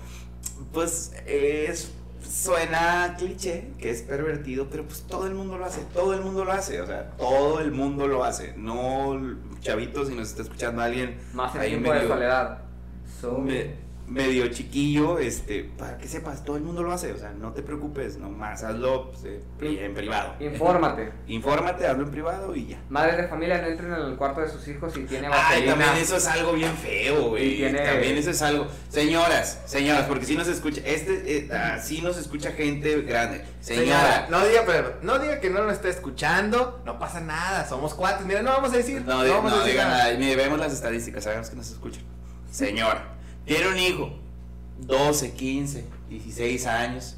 [0.72, 1.92] pues es
[2.22, 6.44] suena cliché, que es pervertido, pero pues todo el mundo lo hace, todo el mundo
[6.44, 8.54] lo hace, o sea, todo el mundo lo hace.
[8.56, 9.18] No,
[9.60, 12.58] chavitos, si nos está escuchando alguien Más en tiempo de medio- soledad.
[13.20, 17.30] So- me- medio chiquillo, este, para que sepas, todo el mundo lo hace, o sea,
[17.32, 19.40] no te preocupes, nomás hazlo pues, eh,
[19.84, 20.34] en privado.
[20.40, 21.12] Infórmate.
[21.28, 22.78] Infórmate, hazlo en privado y ya.
[22.88, 25.72] Madres de familia no entren en el cuarto de sus hijos si tiene Ay, vaselina.
[25.74, 27.56] también eso es algo bien feo, güey.
[27.56, 28.66] tiene- También eso es algo.
[28.88, 33.44] Señoras, señoras, porque si nos escucha, este, eh, ah, sí nos escucha gente grande.
[33.60, 34.26] Señora.
[34.30, 38.24] no diga, pero, no diga que no lo está escuchando, no pasa nada, somos cuates.
[38.26, 40.04] Mira, no vamos a decir, No, no, vamos no a decir digan nada.
[40.04, 40.18] nada.
[40.18, 42.02] Mire, vemos las estadísticas, sabemos que nos escuchan.
[42.50, 43.17] Señora,
[43.48, 44.10] tiene un hijo,
[44.80, 47.16] 12, 15, 16 años.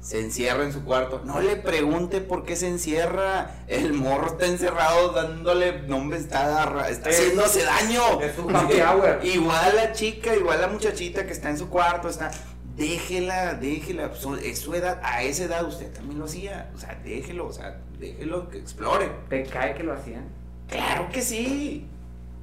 [0.00, 1.22] Se encierra en su cuarto.
[1.24, 3.56] No le pregunte por qué se encierra.
[3.66, 5.82] El morro está encerrado dándole.
[5.88, 8.20] No, hombre, está, haciéndose daño.
[8.20, 9.18] es un happy hour.
[9.24, 12.30] Igual la chica, igual la muchachita que está en su cuarto, está.
[12.76, 14.12] Déjela, déjela.
[14.44, 15.00] Es su edad.
[15.02, 16.70] A esa edad usted también lo hacía.
[16.74, 19.10] O sea, déjelo, o sea, déjelo que explore.
[19.28, 20.28] ¿Te cae que lo hacían?
[20.68, 21.88] Claro que sí.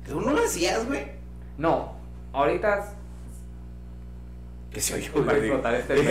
[0.06, 1.06] Tú no lo hacías, güey.
[1.58, 1.94] No.
[2.34, 2.96] Ahorita,
[4.74, 5.38] Que se oyó, Va a güey.
[5.50, 5.94] explotar este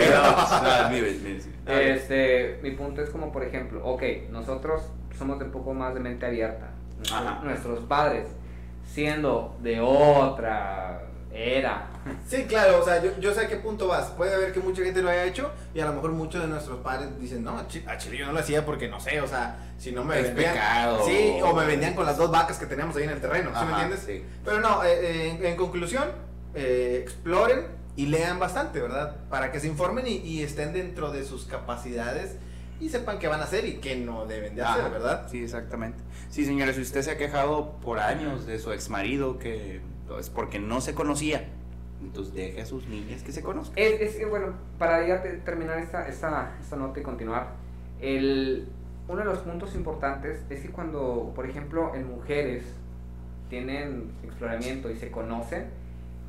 [1.95, 4.83] este, mi punto es como, por ejemplo, ok, nosotros
[5.17, 6.69] somos de un poco más de mente abierta.
[6.97, 7.41] Nuestros, Ajá.
[7.43, 8.27] nuestros padres,
[8.85, 11.01] siendo de otra
[11.33, 11.87] Era.
[12.27, 14.07] Sí, claro, o sea, yo, yo sé a qué punto vas.
[14.11, 16.79] Puede haber que mucha gente lo haya hecho y a lo mejor muchos de nuestros
[16.81, 19.27] padres dicen, no, a chi- a chile yo no lo hacía porque no sé, o
[19.27, 20.53] sea, si no me Es vendían.
[20.53, 21.05] pecado.
[21.05, 23.65] Sí, o me vendían con las dos vacas que teníamos ahí en el terreno, ¿sí
[23.65, 23.99] me Ajá, entiendes?
[24.05, 24.25] sí.
[24.43, 26.03] Pero no, eh, eh, en, en conclusión,
[26.53, 27.65] eh, exploren
[28.01, 29.15] y lean bastante, ¿verdad?
[29.29, 32.37] Para que se informen y, y estén dentro de sus capacidades
[32.79, 35.27] y sepan qué van a hacer y qué no deben de hacer, Ajá, ¿verdad?
[35.29, 35.99] Sí, exactamente.
[36.29, 39.81] Sí, señores, si usted se ha quejado por años de su ex marido que
[40.19, 41.47] es porque no se conocía,
[42.01, 43.77] entonces deje a sus niñas que se conozcan.
[43.77, 47.49] Es, es que, bueno, para ya te- terminar esta, esta, esta nota y continuar,
[48.01, 48.67] el,
[49.07, 52.63] uno de los puntos importantes es que cuando, por ejemplo, en mujeres
[53.49, 55.69] tienen exploramiento y se conocen,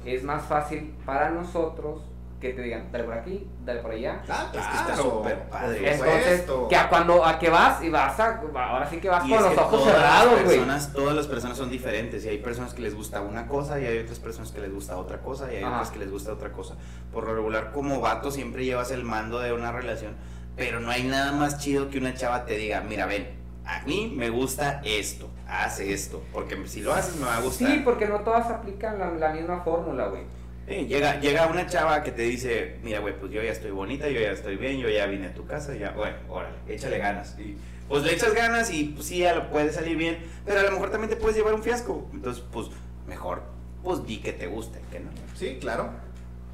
[0.04, 2.02] es más fácil para nosotros
[2.40, 4.20] que te digan, dale por aquí, dale por allá.
[4.28, 5.78] Ah, Es que está súper padre.
[5.96, 9.24] por Entonces, que a cuando a que vas y vas a, ahora sí que vas
[9.24, 10.56] Y con los ojos todas cerrados, las güey.
[10.58, 13.86] personas, todas las personas son diferentes y hay personas que les gusta una cosa y
[13.86, 15.74] hay otras personas que les gusta otra cosa y hay Ajá.
[15.76, 16.74] otras que les gusta otra cosa.
[17.12, 20.16] Por lo regular, como vato siempre llevas el mando de una relación,
[20.56, 23.28] pero no hay nada más chido que una chava te diga, mira, ven,
[23.72, 27.70] a mí me gusta esto, haz esto, porque si lo haces me va a gustar.
[27.70, 30.24] Sí, porque no todas aplican la, la misma fórmula, güey.
[30.68, 34.08] Sí, llega, llega una chava que te dice, mira, güey, pues yo ya estoy bonita,
[34.08, 37.36] yo ya estoy bien, yo ya vine a tu casa, ya, bueno, órale, échale ganas.
[37.38, 37.56] Y
[37.88, 40.72] pues le echas ganas y pues sí, ya lo puede salir bien, pero a lo
[40.72, 42.06] mejor también te puedes llevar un fiasco.
[42.12, 42.68] Entonces, pues
[43.08, 43.42] mejor,
[43.82, 45.10] pues di que te guste, que no.
[45.34, 45.88] Sí, claro.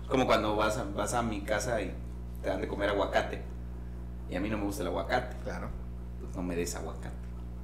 [0.08, 1.92] Como cuando vas a, vas a mi casa y
[2.42, 3.42] te dan de comer aguacate.
[4.30, 5.68] Y a mí no me gusta el aguacate, Claro.
[6.38, 7.16] No me des aguacate.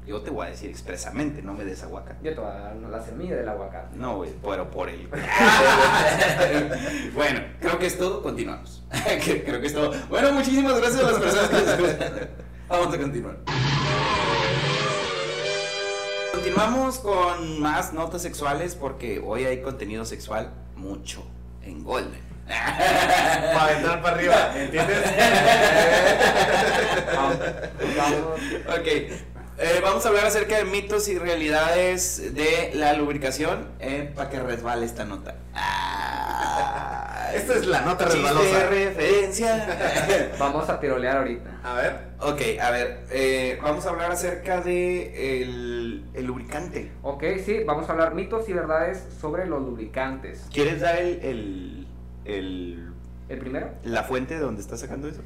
[0.05, 2.19] Yo te voy a decir expresamente, no me des aguacate.
[2.25, 3.97] Yo te voy a dar la semilla del aguacate.
[3.97, 5.09] No, güey, pero por el.
[7.15, 8.21] bueno, creo que es todo.
[8.21, 8.83] Continuamos.
[9.25, 9.93] creo que es todo.
[10.11, 11.69] Bueno, muchísimas gracias a las personas que nos.
[12.69, 13.37] Vamos a continuar.
[16.33, 21.25] Continuamos con más notas sexuales porque hoy hay contenido sexual mucho
[21.63, 22.34] en Golden.
[22.47, 24.99] Para entrar para arriba, ¿entiendes?
[27.15, 27.37] Vamos,
[27.97, 28.41] vamos.
[28.81, 33.69] Ok, eh, vamos a hablar acerca de mitos y realidades de la lubricación
[34.15, 35.37] para que resbale esta nota.
[35.55, 38.59] Ah, Esta es la nota resbalosa.
[38.59, 40.33] de referencia.
[40.39, 41.51] Vamos a tirolear ahorita.
[41.63, 41.97] A ver.
[42.21, 46.91] ok, a ver, eh, vamos a hablar acerca de el, el lubricante.
[47.03, 50.47] Ok, sí, vamos a hablar mitos y verdades sobre los lubricantes.
[50.53, 51.84] ¿Quieres dar el, el,
[52.25, 52.93] el-
[53.29, 53.71] ¿El primero?
[53.85, 55.23] la fuente de donde estás sacando eso?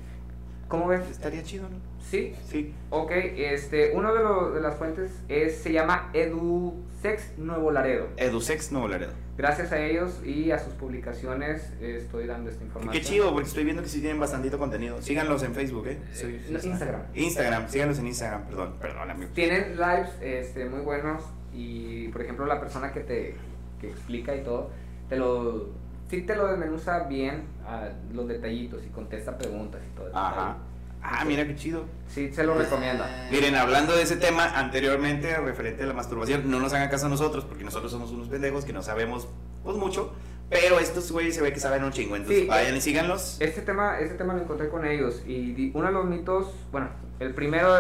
[0.69, 1.01] ¿Cómo ves?
[1.11, 1.77] Estaría chido, ¿no?
[2.01, 2.35] Sí.
[2.47, 2.75] Sí.
[2.91, 8.09] Ok, este, uno de, los- de las fuentes es, se llama EduSex Nuevo Laredo.
[8.19, 9.13] Edusex Nuevo Laredo.
[9.39, 12.93] Gracias a ellos y a sus publicaciones eh, estoy dando esta información.
[12.93, 15.01] Qué chido, porque estoy viendo que sí tienen bastantito contenido.
[15.01, 15.99] Síganlos en Facebook, ¿eh?
[16.13, 17.03] Sí, sí, Instagram.
[17.15, 19.29] Instagram, síganlos en Instagram, perdón, perdón.
[19.35, 21.23] Tienen lives este, muy buenos
[21.55, 23.35] y, por ejemplo, la persona que te
[23.81, 24.71] que explica y todo,
[25.09, 25.69] te lo,
[26.09, 30.17] sí te lo desmenuza bien a los detallitos y contesta preguntas y todo eso.
[30.19, 30.57] Ajá.
[31.01, 31.85] Ah, mira qué chido.
[32.09, 33.29] Sí, se lo recomienda.
[33.31, 37.09] Miren, hablando de ese tema anteriormente, referente a la masturbación, no nos hagan caso a
[37.09, 39.29] nosotros, porque nosotros somos unos pendejos que no sabemos,
[39.63, 40.13] pues mucho,
[40.51, 42.49] pero estos güeyes se ve que saben un chingo, entonces Sí.
[42.49, 43.37] vayan y síganlos.
[43.41, 46.89] Este tema, este tema lo encontré con ellos y uno de los mitos, bueno,
[47.21, 47.77] el primero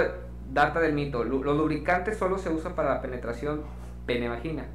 [0.53, 3.63] data del mito, los lubricantes solo se usan para la penetración
[4.07, 4.67] pene-vagina.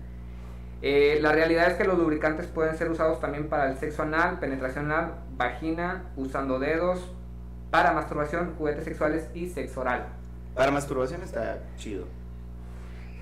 [0.85, 4.39] Eh, la realidad es que los lubricantes pueden ser usados también para el sexo anal,
[4.39, 7.09] penetración anal, vagina, usando dedos,
[7.71, 10.07] para masturbación, juguetes sexuales y sexo oral.
[10.53, 12.05] Para masturbación está chido.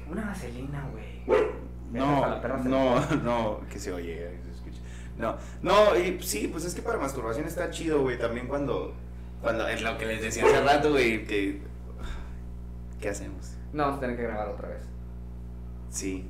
[0.09, 1.45] Una vaselina, güey.
[1.91, 4.81] No, no, no, que se oye, que se escuche.
[5.19, 8.95] No, no, y sí, pues es que para masturbación está chido, güey, también cuando,
[9.39, 11.61] cuando es lo que les decía hace rato, güey, que,
[12.99, 13.55] ¿qué hacemos?
[13.71, 14.81] No, vamos a tener que grabar otra vez.
[15.91, 16.27] Sí,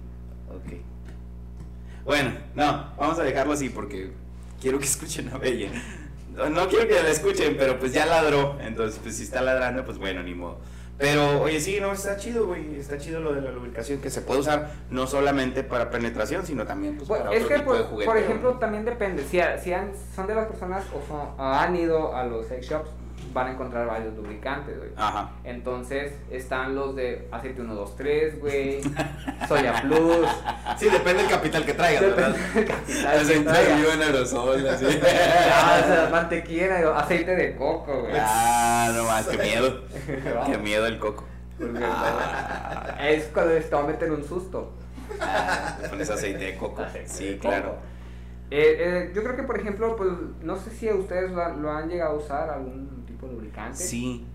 [0.50, 0.91] ok.
[2.06, 4.12] Bueno, no, vamos a dejarlo así porque
[4.62, 5.70] quiero que escuchen a Bella.
[6.50, 8.58] No, quiero que la escuchen, pero pues ya ladró.
[8.62, 10.60] Entonces, pues si está ladrando, pues bueno, ni modo.
[10.98, 12.76] Pero, oye, sí, no, está chido, güey.
[12.76, 16.66] Está chido lo de la lubricación que se puede usar no solamente para penetración, sino
[16.66, 18.12] también pues, Bueno, para es otro que, tipo de por, juguete.
[18.12, 19.24] por ejemplo, también depende.
[19.24, 22.68] Si, si han- son de las personas o son- o han ido a los sex
[22.68, 22.90] shops,
[23.34, 24.90] van a encontrar varios lubricantes, güey.
[24.96, 25.32] Ajá.
[25.44, 28.82] Entonces están los de aceite 123, güey,
[29.48, 30.28] Soya Plus,
[30.78, 32.36] Sí, depende del capital que traigas, ¿verdad?
[32.54, 33.76] del capital Aceite traiga.
[33.76, 34.86] vivo en aerosol, así.
[35.54, 38.14] Ah, o sea, mantequilla, aceite de coco, güey.
[38.20, 39.82] ah, no más, qué miedo.
[40.46, 41.26] Qué miedo el coco.
[41.60, 42.84] Porque, Ah.
[42.96, 44.72] bueno, es cuando te va a meter un susto.
[45.20, 46.82] Ah, pones aceite de coco.
[46.82, 47.66] Aceite Sí, de claro.
[47.72, 47.78] coco.
[48.50, 50.10] Eh, eh, yo creo que, por ejemplo, pues,
[50.42, 53.78] no sé si ustedes lo, han- lo han llegado a usar, algún tipo de lubricante.
[53.78, 54.26] Sí.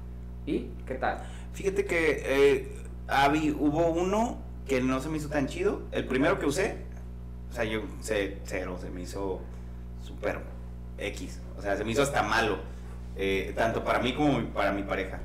[0.46, 1.18] ¿Y qué tal?
[1.52, 2.72] Fíjate que eh,
[3.08, 5.82] Abby, hubo uno que no se me hizo tan chido.
[5.92, 6.76] El primero que usé,
[7.50, 9.40] O sea, yo sé, cero, se me hizo
[10.02, 10.40] súper
[10.98, 11.40] X.
[11.58, 12.58] O sea, se me hizo hasta malo.
[13.18, 15.20] eh, tanto para mí como para mi pareja.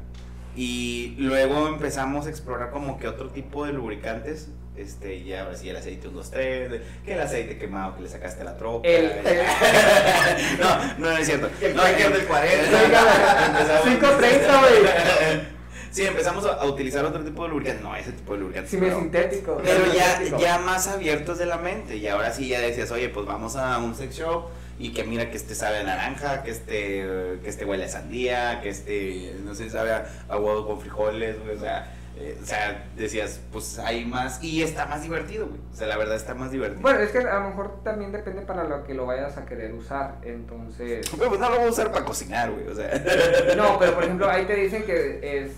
[0.55, 4.49] Y luego empezamos a explorar como que otro tipo de lubricantes.
[4.77, 8.09] Este, ya ahora sí el aceite 1, 2, 3, que el aceite quemado que le
[8.09, 8.87] sacaste a la troca.
[8.87, 9.21] El- el-
[10.59, 11.49] no, no, no es cierto.
[11.61, 13.45] El No, Tiger que- del 40.
[13.47, 15.51] Empezamos- 5.30, güey.
[15.91, 17.83] Sí, empezamos a utilizar otro tipo de lubricantes.
[17.83, 18.71] No, ese tipo de lubricantes.
[18.71, 19.61] Simi pero- sintético.
[19.61, 20.39] pero ya, sintético.
[20.39, 21.97] ya más abiertos de la mente.
[21.97, 24.45] Y ahora sí ya decías, oye, pues vamos a un sex shop
[24.79, 27.05] y que mira que este sabe a naranja, que este,
[27.43, 31.35] que este huele a sandía, que este, no sé, sabe a, a huevo con frijoles.
[31.53, 35.59] O sea, eh, o sea, decías, pues hay más y está más divertido, güey.
[35.71, 36.81] O sea, la verdad está más divertido.
[36.81, 39.73] Bueno, es que a lo mejor también depende para lo que lo vayas a querer
[39.73, 40.17] usar.
[40.23, 41.09] Entonces.
[41.09, 42.67] Pues no lo voy a usar para cocinar, güey.
[42.67, 42.91] O sea.
[43.55, 45.51] No, pero por ejemplo, ahí te dicen que es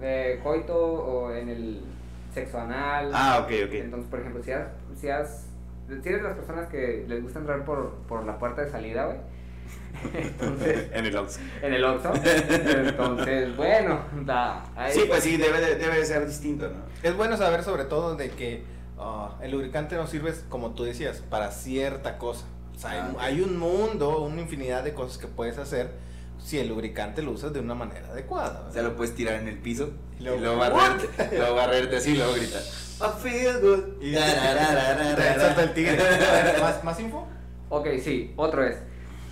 [0.00, 1.80] eh, coito o en el
[2.34, 3.10] sexo anal.
[3.14, 3.74] Ah, ok, ok.
[3.74, 4.68] Entonces, por ejemplo, si has,
[5.00, 5.46] si has,
[5.88, 9.06] si eres de las personas que les gusta entrar por, por la puerta de salida,
[9.06, 9.18] güey.
[10.14, 11.40] Entonces, en el Oxxo.
[11.62, 12.12] en el Oxxo.
[12.14, 14.64] Entonces, bueno, da.
[14.76, 16.84] ahí- Sí, pues sí, debe de, debe de ser distinto, ¿no?
[17.02, 18.64] Es bueno saber sobre todo de que
[18.98, 22.44] ah, el lubricante no sirve, como tú decías, para cierta cosa.
[22.74, 23.18] O sea, hay, Ah, ok.
[23.20, 25.90] hay un mundo, una infinidad de cosas que puedes hacer
[26.38, 28.66] si el lubricante lo usas de una manera adecuada.
[28.68, 31.96] O sea, lo puedes tirar en el piso Y y luego, luego, barrerte, luego barrerte
[31.96, 32.60] así y luego gritar.
[32.98, 34.02] I feel good.
[34.02, 35.98] Y salta el tigre.
[36.00, 37.26] A ver, ¿Más, ¿Más info?
[37.68, 38.76] Ok, sí, otro es.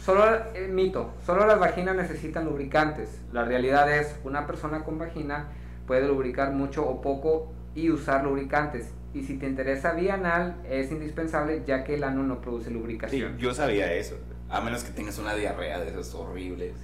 [0.05, 3.23] Solo, eh, mito, solo las vaginas necesitan lubricantes.
[3.33, 5.47] La realidad es, una persona con vagina
[5.87, 8.91] puede lubricar mucho o poco y usar lubricantes.
[9.15, 12.75] Y si te interesa vía anal, es indispensable ya que el ano no produce Sí,
[12.75, 13.39] lubricación.
[13.39, 14.17] yo sabía eso.
[14.51, 16.75] A menos que tengas una diarrea de esos horribles.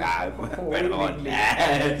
[0.00, 0.28] Ah,
[0.70, 1.24] perdón.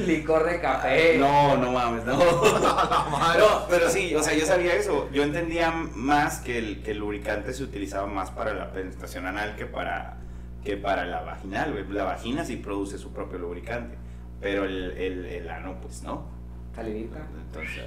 [0.06, 1.18] Licor de café.
[1.18, 2.18] No, no mames, no.
[2.18, 5.08] No, pero sí, o sea, yo sabía eso.
[5.12, 9.56] Yo entendía más que el, que el lubricante se utilizaba más para la penetración anal
[9.56, 10.18] que para,
[10.64, 11.72] que para la vaginal.
[11.72, 11.84] güey.
[11.88, 13.96] La vagina sí produce su propio lubricante,
[14.40, 16.28] pero el, el, el ano, pues no.
[16.74, 17.26] Salivita.
[17.46, 17.84] Entonces,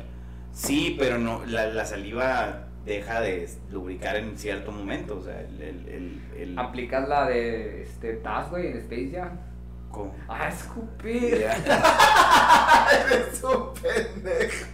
[0.51, 5.17] sí, pero no, la, la saliva deja de lubricar en cierto momento.
[5.17, 5.61] O sea, el.
[5.61, 9.29] el, el, el- Aplicas la de este, Taz, güey, en Space Jam.
[9.91, 10.15] ¿Cómo?
[10.27, 11.39] Ah, escupir.
[11.39, 12.87] Ya.
[13.11, 14.65] Eres un pendejo.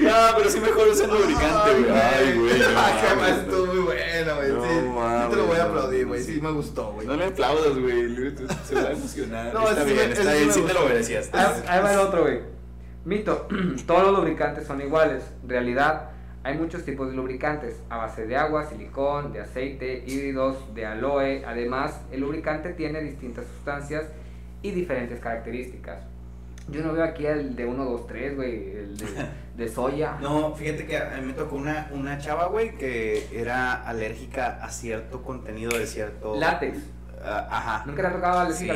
[0.00, 1.90] No, pero sí mejor usa el lubricante, güey.
[2.00, 2.58] Ay, güey.
[2.58, 4.48] no Ay, qué mames, más estuvo muy bueno, güey.
[4.52, 6.22] No sí, sí mames, te lo voy a aplaudir, güey.
[6.22, 6.40] Sí, sí.
[6.40, 7.06] me gustó, güey.
[7.06, 8.34] No le aplaudas, güey.
[8.66, 9.52] Se va a emocionar.
[9.54, 10.52] No, está bien, me- está bien.
[10.52, 11.28] Sí te lo merecías.
[11.34, 12.40] Ahí, ahí va el otro, güey.
[13.04, 13.46] Mito.
[13.86, 15.22] Todos los lubricantes son iguales.
[15.46, 16.10] Realidad,
[16.42, 17.82] hay muchos tipos de lubricantes.
[17.90, 21.44] A base de agua, silicón, de aceite, híbridos, de aloe.
[21.44, 24.06] Además, el lubricante tiene distintas sustancias
[24.62, 26.02] y diferentes características.
[26.68, 28.70] Yo no veo aquí el de 1, 2, 3, güey.
[28.70, 29.06] El de,
[29.56, 30.18] de soya.
[30.20, 34.70] No, fíjate que a mí me tocó una, una chava, güey, que era alérgica a
[34.70, 36.36] cierto contenido de cierto.
[36.36, 36.78] Látex.
[37.22, 37.82] Ah, ajá.
[37.86, 38.68] Nunca le ha tocado la Sí.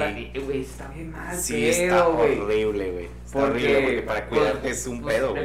[0.45, 1.35] Güey, está bien mal.
[1.37, 3.05] Sí, está pedo, horrible, güey.
[3.25, 5.45] Está Porque, horrible porque para cuidarte pues, es un pues, pedo, güey.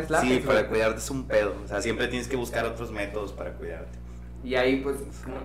[0.00, 1.54] es látex, Sí, para cuidarte es un pedo.
[1.64, 3.98] O sea, siempre tienes que buscar otros métodos para cuidarte.
[4.44, 4.96] Y ahí, pues,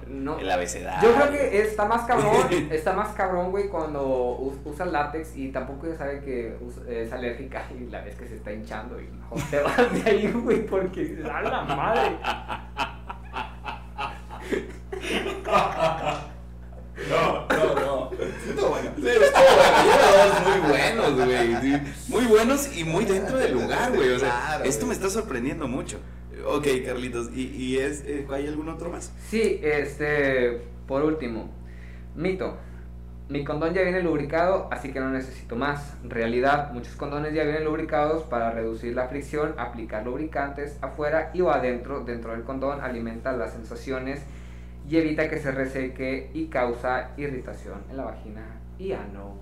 [0.07, 0.37] no.
[0.37, 1.09] El abecedario.
[1.09, 5.47] Yo creo que está más cabrón, está más cabrón, güey, cuando us- usa látex y
[5.51, 6.55] tampoco ya sabe que
[6.87, 10.31] es alérgica y la vez que se está hinchando y mejor te vas de ahí,
[10.31, 12.17] güey, porque a la madre.
[17.09, 18.11] No, no, no.
[18.47, 18.91] Estuvo bueno.
[18.97, 19.83] Sí, estuvo bueno.
[19.83, 21.81] Lleva dos muy buenos, güey.
[22.09, 24.09] Muy buenos y muy dentro del lugar, güey.
[24.13, 24.89] O sea, Claro, esto güey.
[24.89, 25.99] me está sorprendiendo mucho.
[26.45, 27.29] Ok, Carlitos.
[27.33, 29.11] ¿Y, y es, eh, hay algún otro más?
[29.29, 31.49] Sí, este, por último,
[32.15, 32.57] mito.
[33.29, 35.93] Mi condón ya viene lubricado, así que no necesito más.
[36.03, 41.49] Realidad, muchos condones ya vienen lubricados para reducir la fricción, aplicar lubricantes afuera y o
[41.49, 44.19] adentro, dentro del condón, alimenta las sensaciones
[44.89, 48.45] y evita que se reseque y causa irritación en la vagina
[48.77, 49.35] y ano.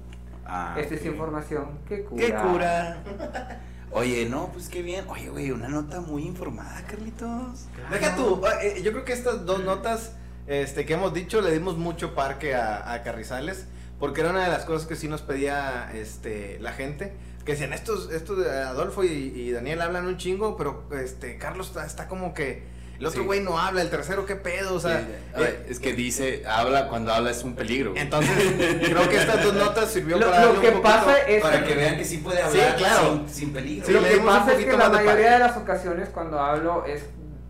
[0.45, 2.25] Ah, Esta es información que cura.
[2.25, 3.03] ¿Qué cura?
[3.91, 5.05] Oye, no, pues qué bien.
[5.07, 7.67] Oye, güey, una nota muy informada, Carlitos.
[7.91, 10.13] Deja tú, eh, yo creo que estas dos notas
[10.47, 13.65] este, que hemos dicho le dimos mucho parque a, a Carrizales,
[13.99, 17.13] porque era una de las cosas que sí nos pedía este, la gente,
[17.45, 21.67] que decían, estos, estos de Adolfo y, y Daniel hablan un chingo, pero este, Carlos
[21.67, 22.63] está, está como que,
[22.99, 23.25] el otro Sí.
[23.25, 24.75] güey no habla, el tercero, ¿qué pedo?
[24.75, 27.91] O sea, Sí, eh, es que dice, habla, cuando habla es un peligro.
[27.91, 28.01] güey.
[28.03, 28.35] entonces
[28.83, 31.41] creo que estas dos notas sirvió Lo- para lo darle un que poquito- pasa es-
[31.41, 33.23] Para que vean que sí puede Sí, hablar claro.
[33.25, 33.85] sin, sin peligro.
[33.85, 35.29] Sí, Lo que un pasa es que la de mayoría parque.
[35.31, 37.03] de las ocasiones cuando hablo es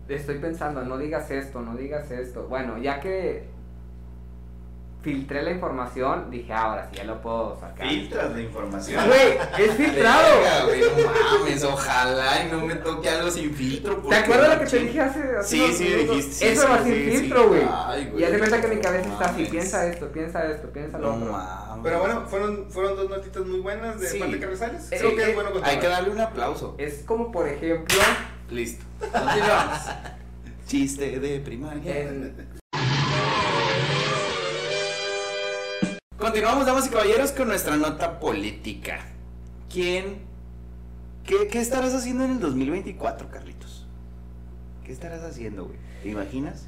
[0.08, 2.46] estoy pensando, no digas esto, no digas esto.
[2.48, 3.44] Bueno, ya que
[5.02, 7.88] filtré la información, dije, "Ah, ahora sí, ya lo puedo sacar.
[7.88, 9.06] Filtras la información.
[9.06, 10.66] Güey, es filtrado.
[10.66, 13.96] Güey, no mames, ojalá y no me toque algo sin filtro.
[14.08, 16.16] ¿Te acuerdas lo que te dije hace, hace Sí, unos sí, minutos?
[16.16, 17.62] dijiste, sí, Eso sí, va sin sí, filtro, güey.
[17.62, 20.98] Y haz de cuenta que mi no cabeza está así, piensa esto, piensa esto, piensa
[20.98, 21.32] lo No otro.
[21.32, 21.80] mames.
[21.82, 24.18] Pero bueno, fueron, fueron dos notitas muy buenas de Sí.
[24.18, 24.92] parte de Carrizales.
[24.92, 26.74] Eh, Creo que es bueno Hay que darle un aplauso.
[26.78, 27.96] Es como, por ejemplo,
[28.50, 28.84] Listo.
[29.00, 29.78] Continuamos.
[30.66, 32.00] Chiste de primaria.
[32.00, 32.59] en-
[36.20, 39.06] Continuamos, damas y caballeros, con nuestra nota política.
[39.72, 40.18] ¿Quién?
[41.24, 43.86] ¿Qué, qué estarás haciendo en el 2024, Carlitos?
[44.84, 45.78] ¿Qué estarás haciendo, güey?
[46.02, 46.66] ¿Te imaginas?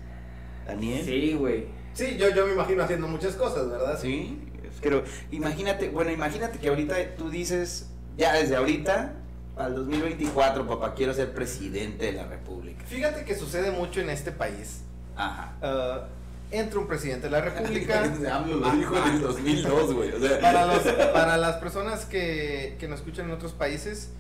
[0.66, 1.04] ¿Daniel?
[1.04, 1.66] Sí, güey.
[1.92, 3.98] Sí, yo, yo me imagino haciendo muchas cosas, ¿verdad?
[4.00, 4.38] Sí,
[4.80, 9.16] pero imagínate, bueno, imagínate que ahorita tú dices, ya desde ahorita,
[9.58, 12.82] al 2024, papá, quiero ser presidente de la República.
[12.86, 14.80] Fíjate que sucede mucho en este país.
[15.14, 15.58] Ajá.
[15.60, 16.06] Ah,
[16.52, 18.02] entra un presidente de la República.
[18.04, 20.12] AMLO lo dijo en el 2002, güey.
[20.12, 24.10] O sea, para, los- para las personas que, que nos escuchan en otros países,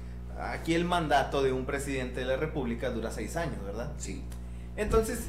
[0.40, 3.92] aquí el mandato de un presidente de la República dura seis años, ¿verdad?
[3.98, 4.22] Sí.
[4.76, 5.20] Entonces,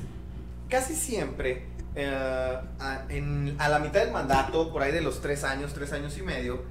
[0.69, 5.43] casi siempre, eh, a, en- a la mitad del mandato, por ahí de los tres
[5.43, 6.61] años, tres años y medio,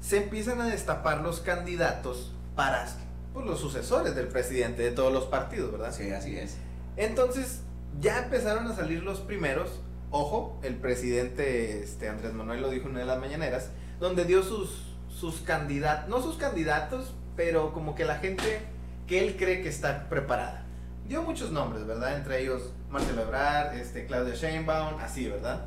[0.00, 2.86] se empiezan a destapar los candidatos para
[3.32, 5.92] pues, los sucesores del presidente de todos los partidos, ¿verdad?
[5.94, 6.56] Sí, así es.
[6.96, 7.60] Entonces,
[7.98, 9.80] ya empezaron a salir los primeros.
[10.10, 14.42] Ojo, el presidente este, Andrés Manuel lo dijo en una de las mañaneras, donde dio
[14.42, 18.60] sus, sus candidatos, no sus candidatos, pero como que la gente
[19.06, 20.64] que él cree que está preparada.
[21.08, 22.16] Dio muchos nombres, ¿verdad?
[22.16, 25.66] Entre ellos Marcelo Ebrard, este, Claudia Sheinbaum, así, ¿verdad?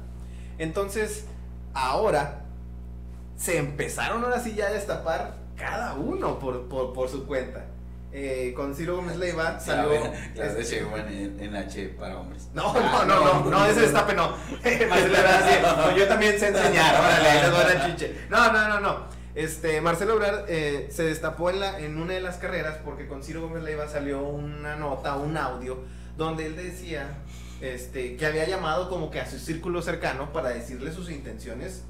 [0.58, 1.26] Entonces,
[1.74, 2.46] ahora
[3.36, 7.66] se empezaron ahora sí ya a destapar cada uno por, por, por su cuenta.
[8.16, 9.92] Eh, con Ciro Gómez Leiva salió...
[10.36, 12.48] Las de este, Sheinbaum en, H para hombres.
[12.54, 14.38] no, no, no, no, no, ese destape no.
[15.98, 18.16] Yo también sé enseñar, órale, les chiche.
[18.30, 19.08] No, no, no, no.
[19.34, 23.24] Este, Marcelo Ebrard eh, se destapó en, la, en una de las carreras porque con
[23.24, 25.80] Ciro Gómez Leiva salió una nota, un audio,
[26.16, 27.18] donde él decía
[27.62, 31.84] este, que había llamado como que a su círculo cercano para decirle sus intenciones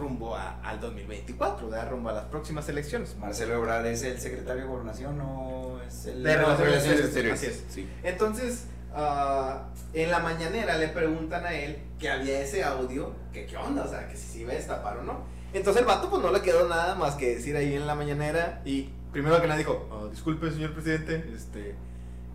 [0.00, 1.90] rumbo a- al 2024, ¿verdad?
[1.90, 3.16] rumbo a las próximas elecciones.
[3.18, 7.38] Marcelo Ebrard es el secretario de Gobernación o es el De Relaciones Exteriores?
[7.40, 7.64] Así es.
[7.68, 7.88] Sí.
[8.02, 13.56] Entonces, ah, en la mañanera le preguntan a él que había ese audio, que qué
[13.56, 15.20] onda, o sea, que si se iba a destapar o no.
[15.52, 18.62] Entonces el vato pues no le quedó nada más que decir ahí en la mañanera
[18.64, 21.74] y primero que nada dijo, "Ah, disculpe señor presidente, este,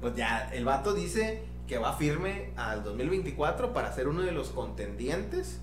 [0.02, 4.50] pues ya, el vato dice que va firme al 2024 para ser uno de los
[4.50, 5.62] contendientes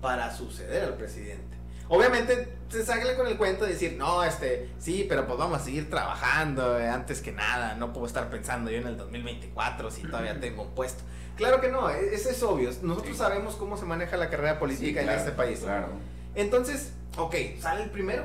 [0.00, 1.56] para suceder al presidente.
[1.90, 5.64] Obviamente se sale con el cuento de decir, no, este, sí, pero pues vamos a
[5.64, 10.02] seguir trabajando eh, antes que nada, no puedo estar pensando yo en el 2024 si
[10.02, 11.02] todavía tengo un puesto.
[11.36, 13.18] Claro que no, e- eso es obvio, nosotros Sí.
[13.22, 15.60] sabemos cómo se maneja la carrera política Sí, claro, en este país.
[15.60, 15.86] Claro.
[16.34, 18.24] Entonces, ok, sale el primero,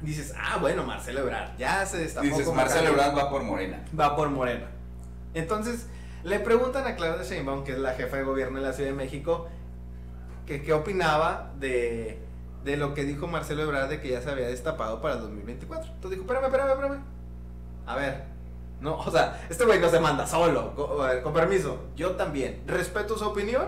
[0.00, 3.84] dices, ah, bueno, Marcelo Ebrard, ya se destapó Dices, Marcelo Ebrard va por Morena.
[3.98, 4.68] va por Morena.
[5.34, 5.86] Entonces,
[6.24, 8.96] le preguntan a Claudia Sheinbaum, que es la jefa de gobierno de la Ciudad de
[8.96, 9.48] México,
[10.46, 12.18] que qué opinaba de,
[12.64, 15.92] de lo que dijo Marcelo Ebrard de que ya se había destapado para el 2024.
[15.94, 17.00] Entonces dijo, espérame, espérame, espérame.
[17.86, 18.24] A ver,
[18.80, 21.78] no, o sea, este güey no se manda solo, co- a ver, con permiso.
[21.96, 23.66] Yo también respeto su opinión,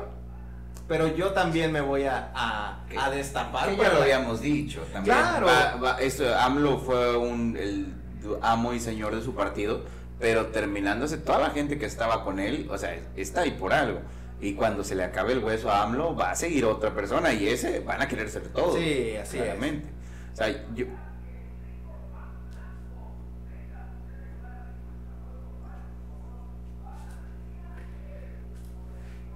[0.88, 3.68] pero yo también me voy a, a, a destapar.
[3.70, 5.16] Que ya lo habíamos dicho también.
[5.16, 5.46] Claro.
[5.46, 7.94] Va- va- esto, AMLO fue un, el
[8.42, 9.82] amo y señor de su partido,
[10.18, 14.00] pero terminándose toda la gente que estaba con él, o sea, está ahí por algo.
[14.40, 17.48] Y cuando se le acabe el hueso a AMLO, va a seguir otra persona y
[17.48, 18.78] ese van a querer ser todos.
[18.78, 19.44] Sí, así es.
[19.44, 19.88] claramente.
[20.32, 20.86] O sea, yo,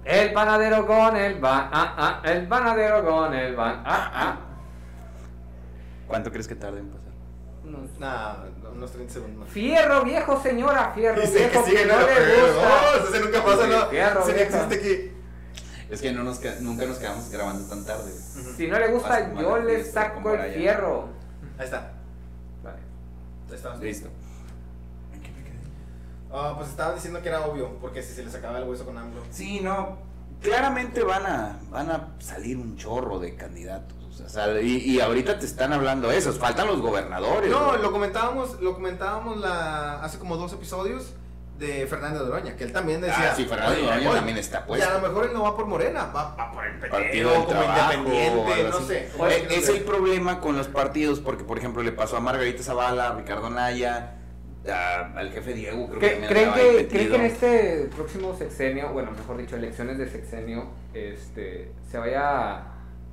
[0.09, 4.37] El panadero con el van, ah, ah, el panadero con el van, ah, ah.
[6.07, 7.08] ¿cuánto crees que tarde en pasar?
[7.63, 7.79] No.
[7.99, 8.35] Nah,
[8.73, 9.49] unos 30 segundos más.
[9.49, 13.07] Fierro viejo, señora, fierro Dice viejo, que sigue no no, le gusta.
[13.09, 13.85] ese nunca pasa, Sí, no.
[13.87, 14.63] fierro, Ese no vieja.
[14.63, 15.11] existe aquí.
[15.89, 18.11] Es que no nos, nunca nos quedamos grabando tan tarde.
[18.57, 21.09] Si no le gusta, yo le 10, pero saco el fierro.
[21.57, 21.91] Ahí está.
[22.63, 22.77] Vale.
[23.49, 23.79] Ahí estamos.
[23.81, 24.07] Listo.
[25.13, 25.57] ¿En qué me quedé?
[26.31, 28.97] Ah, pues estaba diciendo que era obvio, porque si se les acaba el hueso con
[28.97, 29.21] AMLO.
[29.31, 29.97] Sí, no.
[30.41, 33.97] Claramente van a, van a salir un chorro de candidatos.
[34.21, 36.37] O sea, sal- y, y ahorita te están hablando esos.
[36.37, 37.49] Faltan los gobernadores.
[37.49, 37.81] No, güey.
[37.81, 41.13] lo comentábamos, lo comentábamos la, hace como dos episodios
[41.57, 43.31] de Fernando de Oroña, que él también decía.
[43.31, 44.89] Ah, sí, Fernando también está Y a puesto.
[44.93, 47.49] lo mejor él no va por Morena, va, va por el PT, Partido del como
[47.49, 49.09] Trabajo, independiente, no sé.
[49.19, 52.63] Oye, Oye, es el problema con los partidos, porque por ejemplo le pasó a Margarita
[52.63, 54.15] Zavala, a Ricardo Naya,
[54.71, 58.35] a- al jefe Diego, creo que ¿Cre- también ¿Creen que, ¿Creen que en este próximo
[58.37, 62.63] sexenio, bueno, mejor dicho, elecciones de sexenio, este, se vaya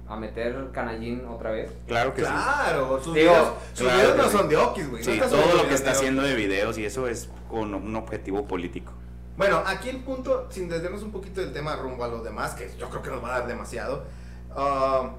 [0.09, 1.71] a, meter canallín otra vez?
[1.87, 4.37] Claro que Claro, sus Digo, videos, sus claro videos no sí.
[4.37, 5.05] son de Okis, güey.
[5.05, 5.17] sí.
[5.19, 7.97] no Sí, todo lo que está de haciendo de videos y eso es con un
[7.97, 8.93] objetivo político.
[9.37, 12.71] Bueno, aquí el punto, sin desviarnos un poquito del tema rumbo a los demás, que
[12.79, 14.05] yo creo que nos va a dar demasiado.
[14.55, 15.11] ah,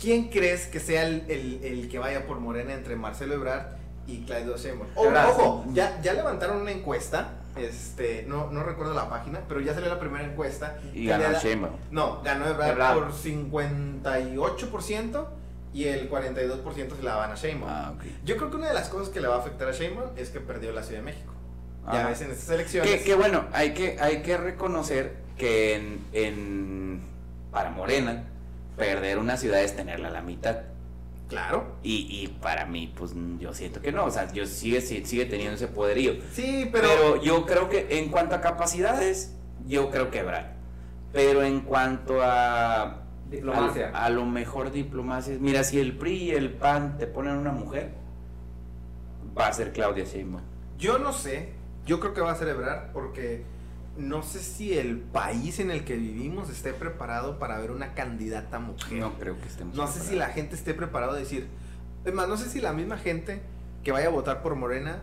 [0.00, 3.66] ¿Quién crees que sea el, el- el que vaya por Morena entre Marcelo Ebrard
[4.06, 4.88] y Claudio Sheinbaum?
[4.96, 9.88] Ojo, ya, ya levantaron una encuesta, este, no, no recuerdo la página, pero ya salió
[9.88, 10.78] la primera encuesta.
[10.94, 11.74] Y ganó da- Sheinbaum.
[11.90, 12.98] No, ganó Ebrard, Ebrard.
[12.98, 15.26] por 58%
[15.72, 17.70] y el 42% se la van a Sheinbaum.
[17.72, 18.04] Ah, ok.
[18.24, 20.30] Yo creo que una de las cosas que le va a afectar a Sheinbaum es
[20.30, 21.32] que perdió la Ciudad de México.
[21.86, 22.08] Ya Ajá.
[22.08, 22.90] ves en estas elecciones.
[22.90, 27.00] Que, que bueno, hay que, hay que reconocer que en, en-
[27.50, 28.24] para Morena,
[28.76, 30.58] perder una ciudad es tenerla a la mitad.
[31.30, 31.76] Claro.
[31.84, 34.04] Y, y para mí, pues yo siento que no.
[34.04, 36.14] O sea, yo sigue, sigue teniendo ese poderío.
[36.32, 40.46] Sí, Pero, pero, yo creo que en cuanto a capacidades, yo creo que Ebrard.
[41.12, 43.04] Pero en cuanto a.
[43.30, 43.90] Diplomacia.
[43.94, 45.36] A, a lo mejor diplomacia.
[45.38, 47.92] Mira, si el PRI y el PAN te ponen una mujer,
[49.38, 50.42] va a ser Claudia Sheinbaum.
[50.78, 51.54] yo no sé.
[51.86, 53.44] Yo creo que va a celebrar porque
[53.98, 58.58] no sé si el país en el que vivimos esté preparado para ver una candidata
[58.58, 58.98] mujer.
[58.98, 59.74] No creo que estemos.
[59.76, 61.48] No sé si la gente esté preparado a decir.
[62.04, 63.42] Es más, no sé si la misma gente
[63.84, 65.02] que vaya a votar por Morena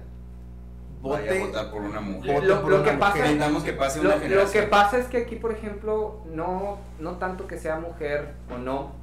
[1.01, 1.27] vote.
[1.29, 2.33] Vaya a votar por una mujer.
[2.35, 3.17] vote Lo- por lo una que pasa-
[3.49, 3.63] mujer.
[3.65, 4.63] Que pase una Lo, lo generación.
[4.63, 8.93] que pasa es que aquí, por ejemplo, no, no tanto que sea mujer o no,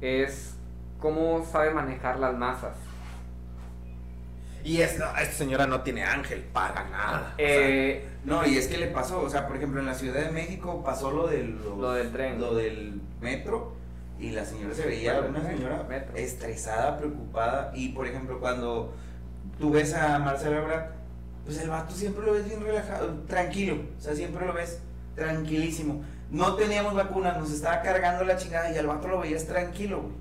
[0.00, 0.54] es
[1.00, 2.74] cómo sabe manejar las masas.
[4.64, 7.34] Y es, no, esta señora no tiene ángel para nada.
[7.38, 10.30] Eh, No, y es que le pasó, o sea, por ejemplo, en la Ciudad de
[10.30, 12.40] México pasó lo del, los- Lo del tren.
[12.40, 13.72] lo del metro,
[14.20, 16.16] y la señora se veía una señora metro.
[16.16, 18.92] estresada, preocupada, y por ejemplo, cuando
[19.58, 20.90] tú ves a Marcelo Ebrard,
[21.44, 24.80] pues el vato siempre lo ves bien relajado, tranquilo, o sea, siempre lo ves
[25.14, 26.02] tranquilísimo.
[26.30, 30.14] No teníamos vacunas, nos estaba cargando la chingada y al vato lo veías tranquilo, güey.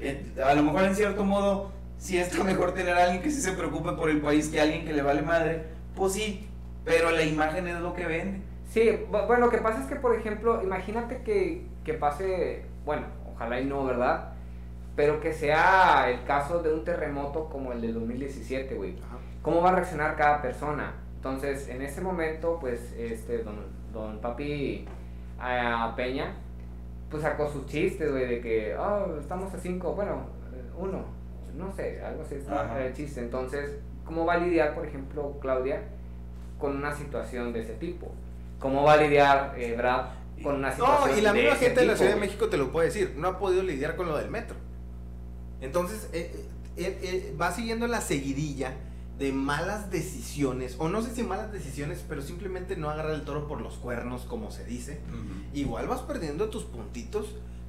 [0.00, 3.40] Eh, A lo mejor en cierto modo sí está mejor tener a alguien que sí
[3.40, 5.64] se preocupe por el país que alguien que le vale madre.
[5.96, 6.46] Pues sí,
[6.84, 8.40] pero la imagen es lo que vende.
[8.68, 13.06] sí, bu- bueno, lo que pasa es que, por ejemplo, imagínate que, que pase, bueno,
[13.32, 14.32] ojalá y no, ¿verdad?
[14.96, 18.96] Pero que sea el caso de un terremoto como el del 2017, güey.
[18.98, 19.16] Ajá.
[19.42, 20.94] cómo va a reaccionar cada persona.
[21.16, 23.56] Entonces, en ese momento, pues, este, don,
[23.92, 24.86] don Papi
[25.40, 26.34] ah, Peña,
[27.10, 30.26] pues sacó sus chistes, güey, de que, oh, estamos a cinco, bueno,
[30.78, 31.04] uno,
[31.56, 32.36] no sé, algo así,
[32.78, 33.20] el chiste.
[33.20, 35.82] Entonces, ¿cómo va a lidiar, por ejemplo, Claudia,
[36.64, 38.10] con una situación de ese tipo?
[38.58, 40.06] ¿Cómo va a lidiar eh, Brad
[40.42, 42.20] con una situación No, y la de misma ese gente de la tipo, Ciudad de?
[42.20, 44.56] México te lo puede decir, no ha podido lidiar con lo del metro.
[45.60, 46.48] Entonces, eh,
[46.78, 48.72] eh, va siguiendo la seguidilla
[49.18, 53.46] de malas decisiones, o no sé si malas decisiones, pero simplemente no agarra el toro
[53.46, 55.00] por los cuernos, como se dice.
[55.52, 57.26] Igual vas perdiendo tus puntitos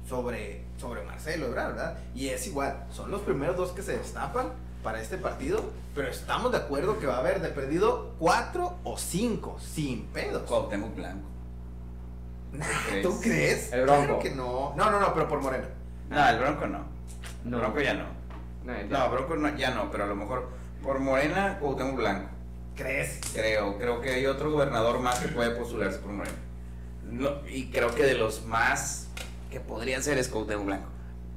[0.08, 1.98] sobre, sobre Marcelo, ¿verdad?
[2.14, 4.52] Y es igual, son los primeros dos que se destapan
[4.86, 5.64] para este partido,
[5.96, 10.44] pero estamos de acuerdo que va a haber de perdido cuatro o cinco, sin pedos.
[10.44, 11.26] Cuauhtémoc Blanco.
[12.52, 13.02] Nah, crees?
[13.02, 13.72] ¿Tú crees?
[13.72, 14.04] El Bronco.
[14.04, 14.74] Claro que no.
[14.76, 15.66] No, no, no, pero por Morena.
[16.08, 16.84] No, el Bronco no.
[17.42, 17.58] No.
[17.58, 18.04] Bronco ya no.
[18.62, 18.84] No, ya.
[18.84, 22.28] No, Bronco no, ya no, pero a lo mejor por Morena, Cuauhtémoc Blanco.
[22.76, 23.18] ¿Crees?
[23.34, 26.38] Creo, creo que hay otro gobernador más que puede postularse por Morena.
[27.10, 29.08] No, y creo que de los más
[29.50, 30.95] que podrían ser es Cuauhtémoc Blanco.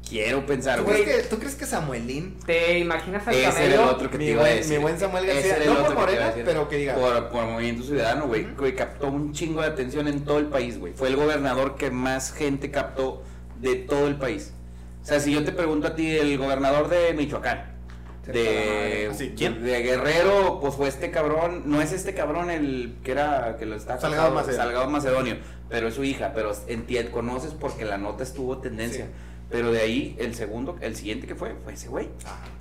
[0.10, 1.03] Quiero pensar, ¿Tú güey.
[1.03, 4.26] crees, que, ¿Tú crees que Samuelín, ¿Te imaginas al Ese era el otro que mi
[4.26, 4.78] te iba a decir.
[4.78, 7.30] mi buen Samuel Ese García, era el no por otro Morena, pero que diga, Por,
[7.30, 10.93] por Movimiento Ciudadano, güey, que captó un chingo de atención en todo el país, güey.
[10.93, 13.22] Fue el gobernador que más gente captó
[13.60, 14.51] de todo el país.
[15.03, 17.78] O sea, si yo te pregunto a ti, el gobernador de Michoacán,
[18.26, 19.64] de, Así, ¿quién?
[19.64, 23.76] de Guerrero, pues fue este cabrón, no es este cabrón el que era, que lo
[23.76, 24.64] está Salgado Macedonio.
[24.64, 25.38] Salgado Macedonio,
[25.68, 29.05] pero es su hija, pero entiendes, conoces porque la nota estuvo tendencia.
[29.05, 29.12] Sí.
[29.49, 32.09] Pero de ahí, el segundo, el siguiente que fue, fue ese güey.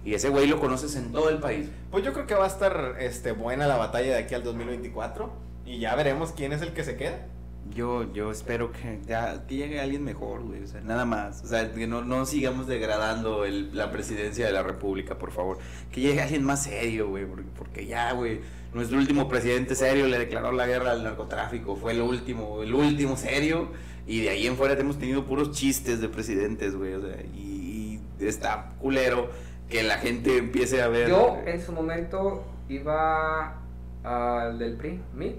[0.05, 1.68] Y ese güey lo conoces en todo el país.
[1.91, 5.30] Pues yo creo que va a estar este, buena la batalla de aquí al 2024
[5.66, 7.26] y ya veremos quién es el que se queda.
[7.74, 10.62] Yo, yo espero que, ya, que llegue alguien mejor, güey.
[10.62, 11.43] O sea, nada más.
[11.45, 15.59] O sea, que no, no sigamos degradando el- la presidencia de la República, por favor.
[15.93, 17.26] Que llegue alguien más serio, güey.
[17.26, 18.41] Porque, porque ya, güey.
[18.72, 21.76] Nuestro último presidente serio le declaró la guerra al narcotráfico.
[21.76, 23.68] Fue el último, el último serio.
[24.09, 26.95] Y de ahí en fuera hemos tenido puros chistes de presidentes, güey.
[26.95, 29.29] O sea, y, y está culero
[29.69, 31.09] que la gente empiece a ver.
[31.11, 33.55] Yo en su momento iba
[34.03, 35.37] al del PRI, mí,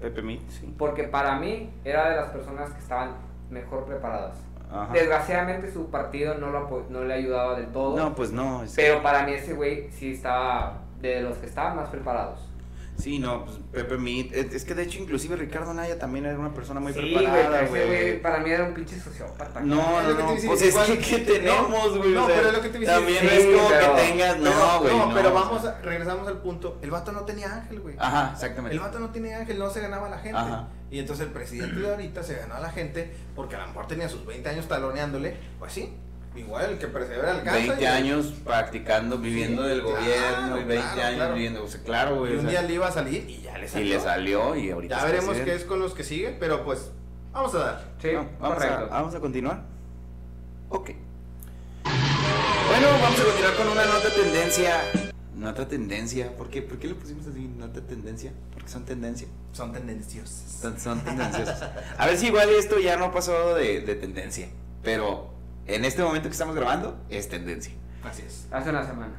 [0.00, 0.74] Pepe Mit, sí.
[0.78, 3.10] porque para mí era de las personas que estaban
[3.50, 4.38] mejor preparadas.
[4.72, 4.92] Ajá.
[4.94, 8.62] Desgraciadamente su partido no, lo no le ayudaba del todo, No, pues no.
[8.62, 12.48] es- pero para mí ese güey sí estaba de los que estaban más preparados.
[13.00, 14.32] Sí, no, pues Pepe Meat.
[14.32, 18.20] Es que de hecho, inclusive Ricardo Naya también era una persona muy sí, preparada, güey,
[18.20, 19.60] para mí era un pinche sociópata.
[19.60, 20.26] No, no, no.
[20.26, 22.10] Pues es que, igual- ¿qué tenemos, güey?
[22.12, 22.94] No, O sea, pero es lo que te decir.
[22.94, 24.36] También Sí, no es como pero- que tengas.
[24.36, 24.96] Pero- No, güey.
[24.96, 26.78] no, no, pero vamos, a- regresamos al punto.
[26.82, 27.94] El vato no tenía ángel, güey.
[27.98, 28.74] Ajá, exactamente.
[28.76, 30.38] El vato no tenía ángel, no se ganaba a la gente.
[30.38, 30.68] Ajá.
[30.90, 33.86] Y entonces el presidente de ahorita se ganó a la gente porque a lo mejor
[33.86, 35.36] tenía sus 20 años taloneándole.
[35.58, 35.94] Pues sí,
[36.36, 37.52] igual el que persevera alcanza.
[37.58, 41.34] 20 y- años practicando, viviendo Sí, del claro, gobierno y 20 claro, años claro.
[41.34, 41.64] viviendo.
[41.64, 42.32] O sea, claro, Y güey.
[42.32, 43.94] o un sea, día le iba a salir y ya le y salió.
[43.96, 46.90] le salió y ahorita Ya veremos qué es con los que siguen, pero pues
[47.32, 47.84] vamos a dar.
[48.00, 48.88] Sí, No, vamos, a, correcto.
[48.90, 49.62] vamos a continuar.
[50.68, 50.90] Ok.
[51.84, 54.80] Bueno, vamos a continuar con una nota tendencia.
[55.34, 56.36] Nota tendencia.
[56.36, 56.62] ¿Por qué?
[56.62, 58.32] ¿Por qué le pusimos así nota tendencia?
[58.52, 59.26] Porque son tendencia.
[59.52, 60.58] Son tendenciosas.
[60.60, 61.62] Son, son tendenciosas.
[61.98, 64.48] A ver si igual esto ya no pasó de, de tendencia.
[64.82, 65.30] Pero
[65.74, 67.72] en este momento que estamos grabando es tendencia.
[68.02, 68.46] Así es.
[68.50, 69.14] Hace una semana.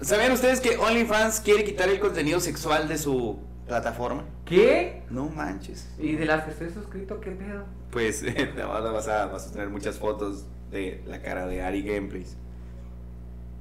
[0.00, 4.24] ¿Sabían ustedes que OnlyFans quiere quitar el contenido sexual de su plataforma?
[4.44, 5.02] ¿Qué?
[5.08, 5.88] No manches.
[5.98, 7.64] ¿Y de las que estoy suscrito, qué pedo?
[7.90, 8.22] Pues
[8.56, 12.36] nada más vas a, vas a tener muchas fotos de la cara de Ari Gameplays.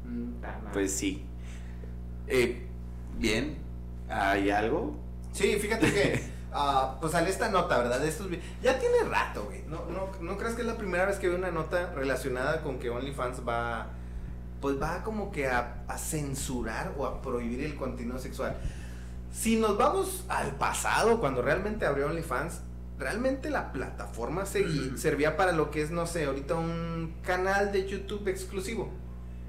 [0.05, 0.73] Mm.
[0.73, 1.23] Pues sí.
[2.27, 2.63] Eh,
[3.17, 3.57] bien,
[4.09, 4.95] ¿hay algo?
[5.31, 6.23] Sí, fíjate que,
[6.53, 7.99] ah, pues sale esta nota, ¿verdad?
[7.99, 8.27] De estos
[8.61, 9.63] ya tiene rato, güey.
[9.67, 12.79] No, no, no creas que es la primera vez que veo una nota relacionada con
[12.79, 13.87] que OnlyFans va,
[14.61, 18.55] pues va como que a, a censurar o a prohibir el contenido sexual.
[19.31, 22.61] Si nos vamos al pasado, cuando realmente abrió OnlyFans,
[22.99, 27.87] realmente la plataforma segui- servía para lo que es, no sé, ahorita un canal de
[27.89, 28.91] YouTube exclusivo.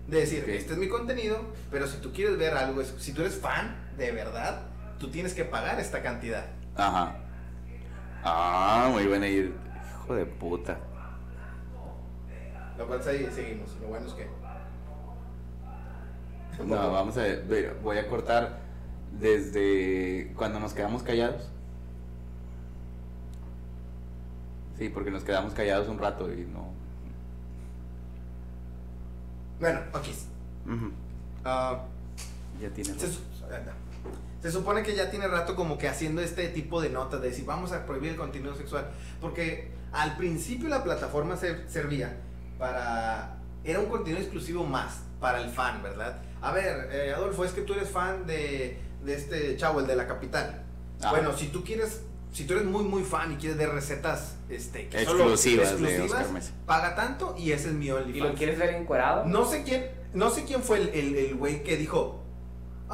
[0.09, 0.49] De decir, Ok.
[0.51, 1.39] este es mi contenido,
[1.71, 4.63] pero si tú quieres ver algo, si tú eres fan, de verdad,
[4.99, 6.47] tú tienes que pagar esta cantidad.
[6.77, 7.17] Ajá.
[8.23, 9.51] Ah, muy buena idea.
[10.03, 10.79] Hijo de puta.
[12.79, 13.77] Lo cual seguimos.
[13.81, 14.29] Lo bueno es que.
[16.65, 17.45] No, vamos a ver.
[17.47, 18.59] ve, Voy a cortar
[19.19, 21.49] desde cuando nos quedamos callados.
[24.79, 26.73] Sí, porque nos quedamos callados un rato y no.
[29.61, 30.05] Bueno, ok.
[30.67, 30.91] Ujú.
[31.45, 31.85] Ah,
[32.61, 32.99] Ya tiene.
[32.99, 33.07] se,
[34.45, 37.47] se supone que ya tiene rato como que haciendo este tipo de notas de decir
[37.47, 38.91] vamos a prohibir el contenido sexual.
[39.19, 42.21] Porque al principio la plataforma se servía
[42.59, 43.39] para.
[43.65, 46.21] Era un contenido exclusivo más para el fan, ¿verdad?
[46.43, 49.97] A ver, eh, Adolfo, es que tú eres fan de, de este chavo, el de
[49.97, 50.63] la capital.
[51.03, 51.09] Ah.
[51.11, 54.89] Bueno, si tú quieres, si tú eres muy muy fan y quieres ver recetas este,
[54.91, 58.33] que solo- Exclusivas de exclusivas, paga tanto y ese es mi ¿Y OnlyFans.
[58.33, 59.25] lo quieres ver encuerado?
[59.25, 62.23] No sé quién, no sé quién fue el, el, el güey que dijo,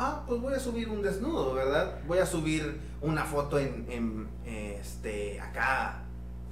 [0.00, 2.00] ah, pues voy a subir un desnudo, ¿verdad?
[2.06, 4.28] Voy a subir una foto en, en
[4.80, 6.02] este, acá,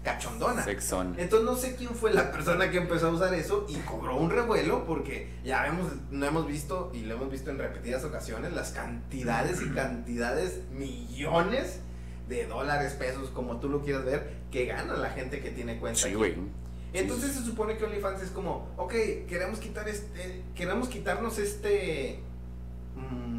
[0.05, 0.62] cachondona.
[0.62, 1.14] Sexón.
[1.18, 4.30] Entonces no sé quién fue la persona que empezó a usar eso y cobró un
[4.30, 8.72] revuelo porque ya vemos, no hemos visto y lo hemos visto en repetidas ocasiones las
[8.72, 11.80] cantidades y cantidades, millones
[12.28, 16.01] de dólares, pesos, como tú lo quieras ver, que gana la gente que tiene cuenta.
[16.01, 16.36] Sí, güey.
[16.92, 18.92] Entonces se supone que OnlyFans es como, ok,
[19.26, 22.20] queremos quitar este, queremos quitarnos este,
[22.96, 23.38] mm,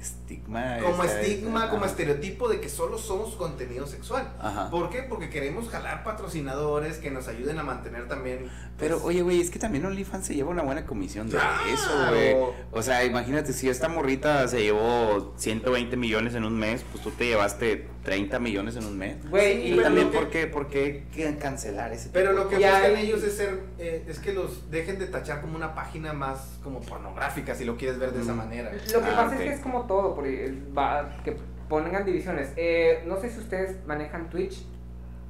[0.00, 0.78] Estigma.
[0.82, 4.32] como estigma, como estereotipo de que solo somos contenido sexual.
[4.40, 4.70] Ajá.
[4.70, 5.02] ¿Por qué?
[5.02, 8.38] Porque queremos jalar patrocinadores que nos ayuden a mantener también.
[8.42, 11.62] pues, Pero, oye, güey, es que también OnlyFans se lleva una buena comisión de Claro.
[11.72, 12.36] eso, güey.
[12.72, 17.10] O sea, imagínate, si esta morrita se llevó 120 millones en un mes, pues tú
[17.10, 19.16] te llevaste 30 millones en un mes.
[19.28, 22.56] Güey, Sí, y también, ¿por qué, por qué quieren cancelar ese Pero tipo lo que
[22.56, 26.58] buscan ellos es ser, eh, es que los dejen de tachar como una página más
[26.62, 28.36] como pornográfica, si lo quieres ver de esa Mm.
[28.38, 28.72] manera.
[28.72, 31.36] Lo que Ah, pasa es que es como todo, porque va, que
[31.68, 32.50] pongan divisiones.
[32.56, 34.64] Eh, no sé si ustedes manejan Twitch,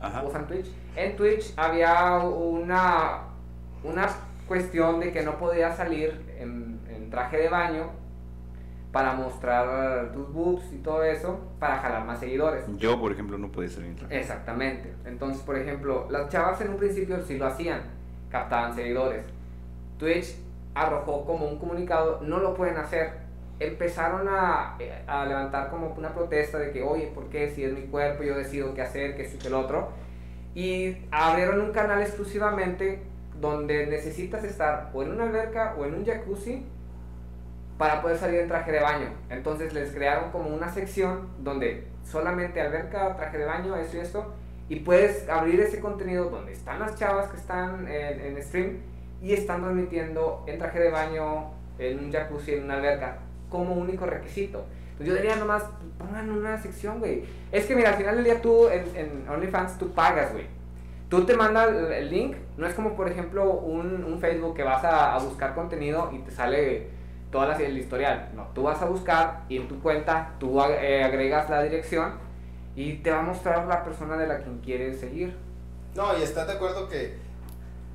[0.00, 0.22] Ajá.
[0.22, 0.66] usan Twitch.
[0.94, 3.22] En Twitch había una,
[3.82, 4.08] una
[4.46, 7.90] cuestión de que no podías salir en, en traje de baño
[8.92, 12.64] para mostrar tus boobs y todo eso para jalar más seguidores.
[12.78, 14.18] Yo, por ejemplo, no podía en traje.
[14.18, 14.94] Exactamente.
[15.04, 17.82] Entonces, por ejemplo, las chavas en un principio sí lo hacían,
[18.30, 19.24] captaban seguidores.
[19.98, 20.36] Twitch
[20.74, 23.28] arrojó como un comunicado, no lo pueden hacer.
[23.60, 27.50] Empezaron a, eh, a levantar como una protesta de que, oye, ¿por qué?
[27.50, 29.88] Si es mi cuerpo, yo decido qué hacer, qué sí, que el otro.
[30.54, 33.02] Y abrieron un canal exclusivamente
[33.40, 36.64] donde necesitas estar o en una alberca o en un jacuzzi
[37.78, 39.08] para poder salir en traje de baño.
[39.30, 44.34] Entonces les crearon como una sección donde solamente alberca, traje de baño, eso y esto.
[44.68, 48.78] Y puedes abrir ese contenido donde están las chavas que están en, en stream
[49.22, 53.18] y están transmitiendo en traje de baño, en un jacuzzi, en una alberca,
[53.48, 54.66] como único requisito.
[54.98, 55.62] Yo diría nomás,
[55.96, 57.22] pongan una sección, güey.
[57.52, 60.46] Es que mira, al final del día tú en, en OnlyFans tú pagas, güey.
[61.08, 65.16] Tú te mandas el, link, no es como por ejemplo un, Facebook que vas a
[65.18, 66.97] buscar contenido y te sale
[67.30, 68.30] toda la, el historial.
[68.34, 72.12] No, tú vas a buscar y en tu cuenta tú ag- eh, agregas la dirección
[72.76, 75.34] y te va a mostrar la persona de la quien quieres seguir.
[75.94, 77.16] No, y estás de acuerdo que,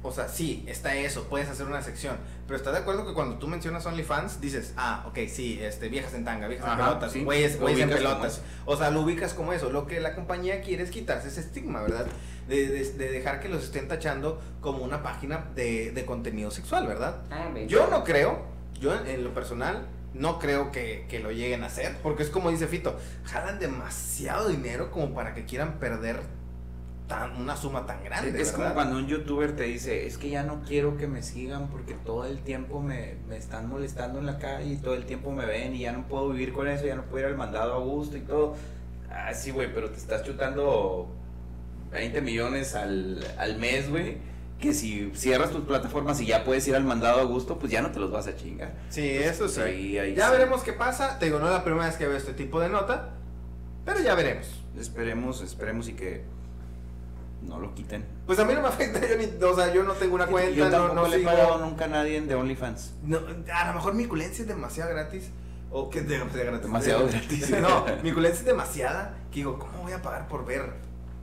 [0.01, 3.37] o sea, sí, está eso, puedes hacer una sección, pero estás de acuerdo que cuando
[3.37, 7.11] tú mencionas OnlyFans, dices, ah, ok, sí, este, viejas en tanga, viejas en Ajá, pelotas,
[7.13, 8.41] sí, güeyes, güeyes en pelotas.
[8.65, 9.69] O sea, lo ubicas como eso.
[9.69, 12.05] Lo que la compañía quiere es quitarse ese estigma, ¿verdad?
[12.49, 16.85] De, de- de dejar que los estén tachando como una página de, de contenido sexual,
[16.85, 17.21] ¿verdad?
[17.67, 18.39] Yo no creo,
[18.79, 22.29] yo en, en lo personal, no creo que, que lo lleguen a hacer, porque es
[22.29, 26.21] como dice Fito, jalan demasiado dinero como para que quieran perder
[27.07, 28.39] tan, una suma tan grande.
[28.39, 28.75] Es como ¿verdad?
[28.75, 32.25] cuando un youtuber te dice, es que ya no quiero que me sigan porque todo
[32.25, 35.75] el tiempo me, me están molestando en la calle y todo el tiempo me ven
[35.75, 38.17] y ya no puedo vivir con eso, ya no puedo ir al mandado a gusto
[38.17, 38.55] y todo.
[39.09, 41.07] Ah, sí, güey, pero te estás chutando
[41.91, 44.17] 20 millones al, al mes, güey.
[44.63, 47.81] Que si cierras tus plataformas y ya puedes ir al mandado a gusto, pues ya
[47.81, 48.73] no te los vas a chingar.
[48.89, 49.55] Sí, eso sí.
[49.55, 50.31] Pues ahí- ahí ya sí.
[50.31, 51.19] veremos qué pasa.
[51.19, 53.09] Te digo, no es la primera vez que veo este tipo de nota,
[53.83, 54.47] pero ya veremos.
[54.79, 56.23] Esperemos, esperemos y que
[57.41, 58.05] no lo quiten.
[58.25, 60.51] Pues a mí no me afecta, yo, ni, o sea, yo no tengo una cuenta,
[60.55, 61.31] Yo no, tampoco no le he sigo.
[61.31, 62.93] pagado nunca a nadie de OnlyFans.
[63.03, 63.19] No,
[63.53, 65.29] a lo mejor mi culencia es demasiado gratis.
[65.71, 66.61] O que de, de gratis.
[66.61, 67.49] Demasiado gratis.
[67.59, 69.17] No, mi culencia es demasiada.
[69.29, 70.71] Que digo, ¿cómo voy a pagar por ver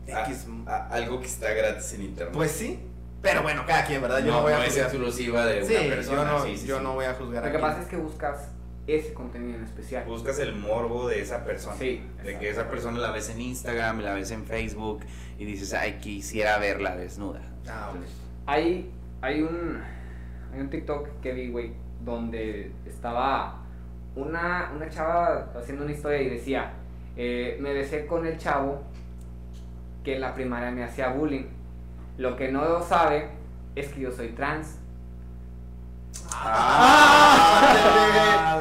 [0.06, 0.46] X?
[0.66, 2.34] Ah, algo que está gratis en internet.
[2.34, 2.78] Pues sí.
[3.22, 4.20] Pero bueno, cada quien, ¿verdad?
[4.20, 4.86] Yo no, no, voy no a es juzgar.
[4.86, 6.16] exclusiva de Sí, una persona.
[6.16, 6.82] yo no, sí, sí, yo sí.
[6.84, 7.44] no voy a juzgar.
[7.44, 8.48] Lo que pasa es que buscas
[8.86, 10.04] ese contenido en especial.
[10.06, 11.76] Buscas el morbo de esa persona.
[11.76, 15.00] Sí, De que esa persona la ves en Instagram, la ves en Facebook
[15.38, 17.40] y dices, ay, quisiera verla desnuda.
[17.68, 18.00] Ah, ok.
[18.46, 18.90] Hay,
[19.20, 19.80] hay un
[20.52, 23.58] hay un TikTok que vi, güey, donde estaba
[24.16, 26.72] una, una chava haciendo una historia y decía,
[27.16, 28.82] eh, me besé con el chavo
[30.02, 31.44] que en la primaria me hacía bullying.
[32.18, 33.28] Lo que no sabe
[33.74, 34.76] es que yo soy trans.
[36.32, 37.80] ¡Ah!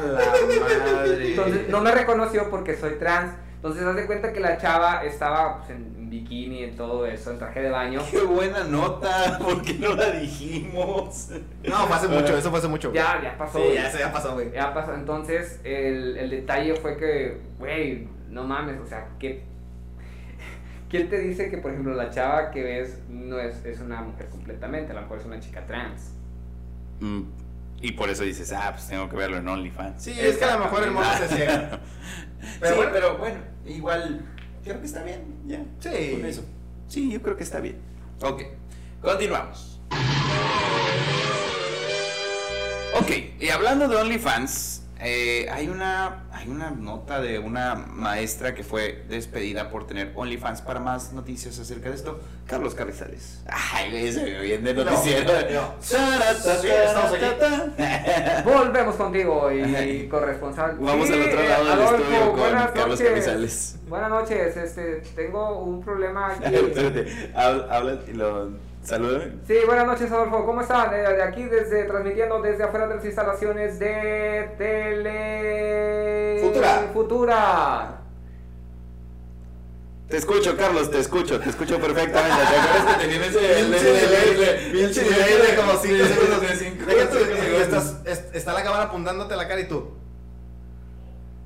[0.02, 1.30] la madre!
[1.30, 3.34] Entonces no me reconoció porque soy trans.
[3.56, 7.38] Entonces haz de cuenta que la chava estaba pues, en bikini, en todo eso, en
[7.38, 8.00] traje de baño.
[8.10, 9.38] ¡Qué buena nota!
[9.42, 11.28] ¿Por qué no la dijimos?
[11.62, 12.92] No, fue hace mucho, eso fue hace mucho.
[12.92, 13.58] Ya, ya pasó.
[13.58, 14.50] Sí, ya, eso ya pasó, güey.
[14.52, 14.94] Ya pasó.
[14.94, 19.44] Entonces, el, el detalle fue que, güey, no mames, o sea, ¿qué,
[20.90, 24.28] ¿quién te dice que, por ejemplo, la chava que ves no es, es una mujer
[24.28, 24.92] completamente?
[24.92, 26.10] A lo mejor es una chica trans.
[26.98, 27.22] Mm,
[27.80, 30.02] y por eso dices, ah, pues tengo que verlo en OnlyFans.
[30.02, 31.80] Sí, es que a lo mejor el mono se ciega.
[32.58, 32.92] Pero, sí, bueno.
[32.94, 34.24] pero bueno, igual,
[34.64, 35.62] creo que está bien, ya.
[35.78, 36.12] Sí.
[36.12, 36.42] Con eso.
[36.88, 37.76] Sí, yo creo que está bien.
[38.22, 38.42] Ok,
[39.02, 39.78] continuamos.
[42.98, 48.62] Ok, y hablando de OnlyFans, eh, hay, una, hay una nota de una maestra que
[48.64, 50.60] fue despedida por tener OnlyFans.
[50.62, 53.42] Para más noticias acerca de esto, Carlos Carrizales.
[53.48, 55.32] Ay, güey, se ve bien de No, noticiero.
[55.52, 55.74] no.
[55.80, 55.96] Sí,
[56.68, 57.12] estamos
[58.44, 60.76] Volvemos contigo y, corresponsal.
[60.78, 63.08] Vamos Sí, al otro lado del Adolfo, estudio con Carlos noches.
[63.08, 63.76] Carrizales.
[63.88, 66.44] Buenas noches, este, tengo un problema aquí.
[67.34, 68.50] Habla, habla y lo
[68.82, 69.32] salúdame.
[69.46, 70.92] Sí, buenas noches Adolfo, ¿cómo están?
[70.94, 76.90] Eh, de aquí desde transmitiendo desde afuera de las instalaciones de Tele Futura.
[76.92, 77.96] Futura.
[80.08, 82.36] Te escucho, Carlos, te escucho, te escucho perfectamente.
[82.36, 83.70] ¿Te acuerdas que tenían ese delay,
[84.90, 86.40] de como cinco segundos.
[86.40, 87.60] de cinco Deja tú, segundos.
[87.60, 89.88] estás- es- está la cámara apuntándote a la cara y tú.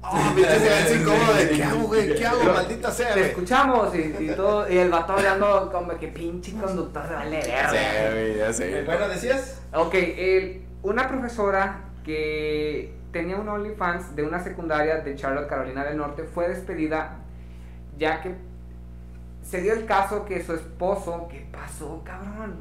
[0.06, 2.14] Oh, pinche silencio incómodo de ¿qué hago, güey?
[2.14, 2.44] ¿Qué hago?
[2.52, 7.08] Maldita sea, Te escuchamos y, y todo y el vato hablando como que pinche conductor
[7.08, 7.70] de vale verga.
[7.70, 7.76] Sí,
[8.12, 8.82] güey, ya sé.
[8.84, 9.62] Bueno, decías.
[9.72, 15.96] Ok, el- una profesora que tenía un OnlyFans de una secundaria de Charlotte, Carolina del
[15.96, 17.16] Norte, fue despedida
[17.96, 18.34] ya que
[19.42, 22.56] se dio el caso que su esposo, ¿qué pasó, cabrón?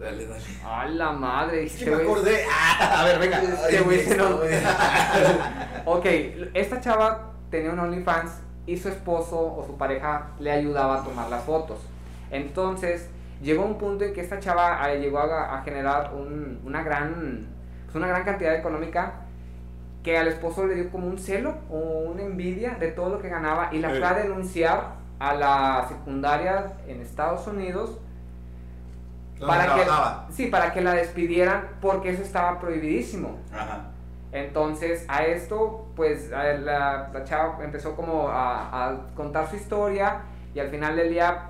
[0.00, 0.42] Dale, dale.
[0.64, 1.64] A la madre.
[1.64, 2.44] Este me acordé.
[2.50, 3.42] Ah, a ver, venga.
[3.42, 4.40] Este güey se nos-.
[5.84, 6.06] Ok,
[6.54, 8.32] esta chava tenía un OnlyFans
[8.66, 11.78] y su esposo o su pareja le ayudaba a tomar las fotos.
[12.30, 13.08] Entonces,
[13.42, 17.48] llegó un punto en que esta chava eh, llegó a, a generar un- una, gran,
[17.86, 19.12] pues, una gran cantidad económica
[20.02, 21.76] que al esposo le dio como un celo o
[22.10, 26.72] una envidia de todo lo que ganaba y la fue a denunciar a la secundaria
[26.88, 28.09] en Estados Unidos ¿Dónde
[29.46, 33.38] para que, sí, para que la despidieran porque eso estaba prohibidísimo.
[33.52, 33.86] Ajá.
[34.32, 40.22] Entonces a esto, pues a la, la chava empezó como a, a contar su historia
[40.54, 41.46] y al final del día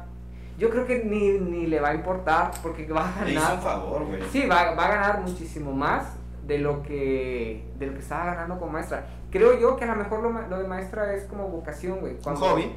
[0.59, 3.47] yo creo que ni, ni le va a importar porque va a Le hizo un
[3.49, 3.62] ganar.
[3.62, 4.22] favor, güey.
[4.30, 6.05] Sí, va, va a ganar muchísimo más
[6.47, 9.07] de lo que de lo que estaba ganando como maestra.
[9.30, 12.14] Creo yo que a lo mejor lo, ma- lo de maestra es como vocación, güey.
[12.14, 12.72] Un Cuando- hobby.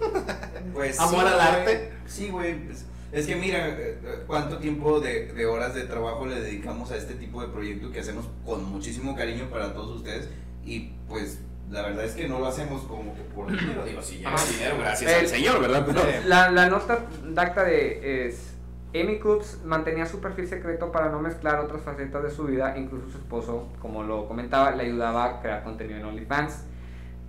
[0.74, 1.46] Pues Amor sí, al güey.
[1.46, 1.92] arte.
[2.06, 2.54] Sí, güey.
[2.66, 6.90] pues, Es que mira, eh, eh, cuánto tiempo de, de horas de trabajo le dedicamos
[6.92, 10.28] a este tipo de proyecto que hacemos con muchísimo cariño para todos ustedes
[10.64, 11.40] y pues
[11.70, 14.44] la verdad es que no lo hacemos como que por dinero, digo, si llega Ajá.
[14.52, 15.84] dinero, gracias El- al Señor, ¿verdad?
[15.86, 18.54] Pero, La, la nota dacta de es
[18.94, 23.08] Amy Coops mantenía su perfil secreto para no mezclar otras facetas de su vida, incluso
[23.10, 26.64] su esposo, como lo comentaba, le ayudaba a crear contenido en OnlyFans.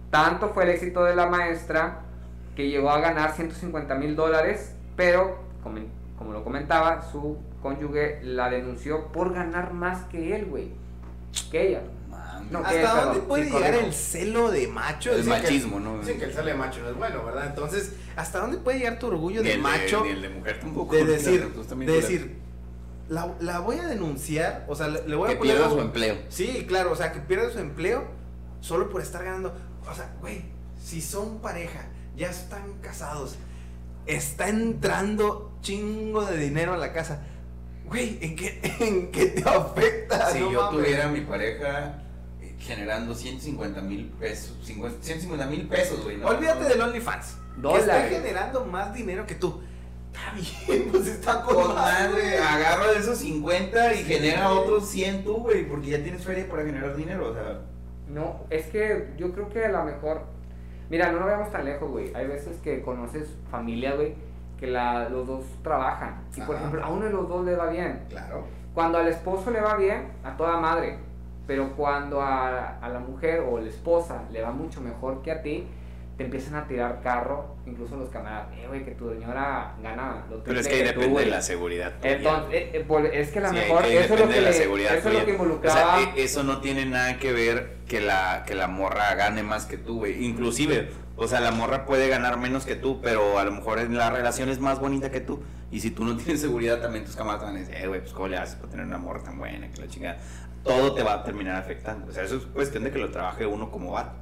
[0.09, 1.99] Tanto fue el éxito de la maestra
[2.55, 5.79] que llegó a ganar 150 mil dólares, pero como,
[6.17, 10.69] como lo comentaba, su cónyuge la denunció por ganar más que él, güey.
[11.51, 11.81] Que ella.
[12.49, 15.13] No, que- ¿Hasta perdón, dónde puede llegar el celo de macho?
[15.13, 15.99] El que- machismo, ¿no?
[15.99, 17.45] Dicen que el celo de macho no es bueno, ¿verdad?
[17.47, 20.03] Entonces, ¿hasta dónde puede llegar tu orgullo Ni de macho?
[20.03, 20.95] ni el de mujer tampoco.
[20.95, 22.37] de decir, también, de decir,
[23.07, 25.53] la, la voy a denunciar, o sea, le, voy que a poner...
[25.55, 26.15] pierda algo- su empleo.
[26.29, 28.03] Sí, claro, o sea, que pierda su empleo
[28.59, 29.53] solo por estar ganando.
[29.89, 30.43] O sea, güey,
[30.77, 31.85] si son pareja,
[32.17, 33.37] ya están casados,
[34.15, 37.23] está entrando chingo de dinero a la casa.
[37.85, 40.31] Güey, ¿en qué, en qué te afecta?
[40.31, 40.83] Si No yo mames.
[40.83, 42.01] tuviera mi pareja
[42.41, 46.17] eh, generando 150 mil pesos, 50 150 mil pesos, güey.
[46.17, 46.69] no, Olvídate no.
[46.69, 47.37] del OnlyFans.
[47.61, 49.61] Que está generando más dinero que tú.
[50.13, 50.33] Está
[50.67, 52.13] bien, pues está con, Con madre.
[52.13, 56.47] madre, agarra de esos 50 y genera otros 100 tú, güey, porque ya tienes feria
[56.49, 57.61] para generar dinero, o sea.
[58.09, 60.25] No, es que yo creo que a lo mejor.
[60.91, 62.13] Mira, no nos vayamos tan lejos, güey.
[62.13, 64.13] Hay veces que conoces familia, güey,
[64.59, 66.21] que la, los dos trabajan.
[66.35, 68.03] Y por ejemplo, a uno de los dos le va bien.
[68.09, 68.43] Claro.
[68.73, 70.97] Cuando al esposo le va bien, a toda madre.
[71.47, 75.41] Pero cuando a, a la mujer o la esposa le va mucho mejor que a
[75.41, 75.65] ti,
[76.21, 78.49] te empiezan a tirar carro, incluso los camaradas.
[78.55, 81.29] Eh, güey, que tu señora gana lo Pero es que ahí tú, depende de güey".
[81.29, 81.93] la seguridad.
[82.03, 84.41] Entonces, eh, eh, es que a lo Sí, mejor ahí eso es lo que, la
[84.41, 85.25] le- eso es lo tuya.
[85.25, 85.75] que O involucraba.
[85.99, 89.65] sea, e- eso no tiene nada que ver que la, que la morra gane más
[89.65, 90.23] que tú, güey.
[90.23, 93.97] Inclusive, o sea, la morra puede ganar menos que tú, pero a lo mejor en
[93.97, 95.41] la relación es más bonita que tú.
[95.71, 98.13] Y si tú no tienes seguridad, también tus camaradas van a decir, eh, güey, pues
[98.13, 100.17] cómo le haces para tener una morra tan buena, que la chingada.
[100.63, 102.07] Todo te va a terminar afectando.
[102.09, 104.13] O sea, eso es cuestión de que lo trabaje uno como va.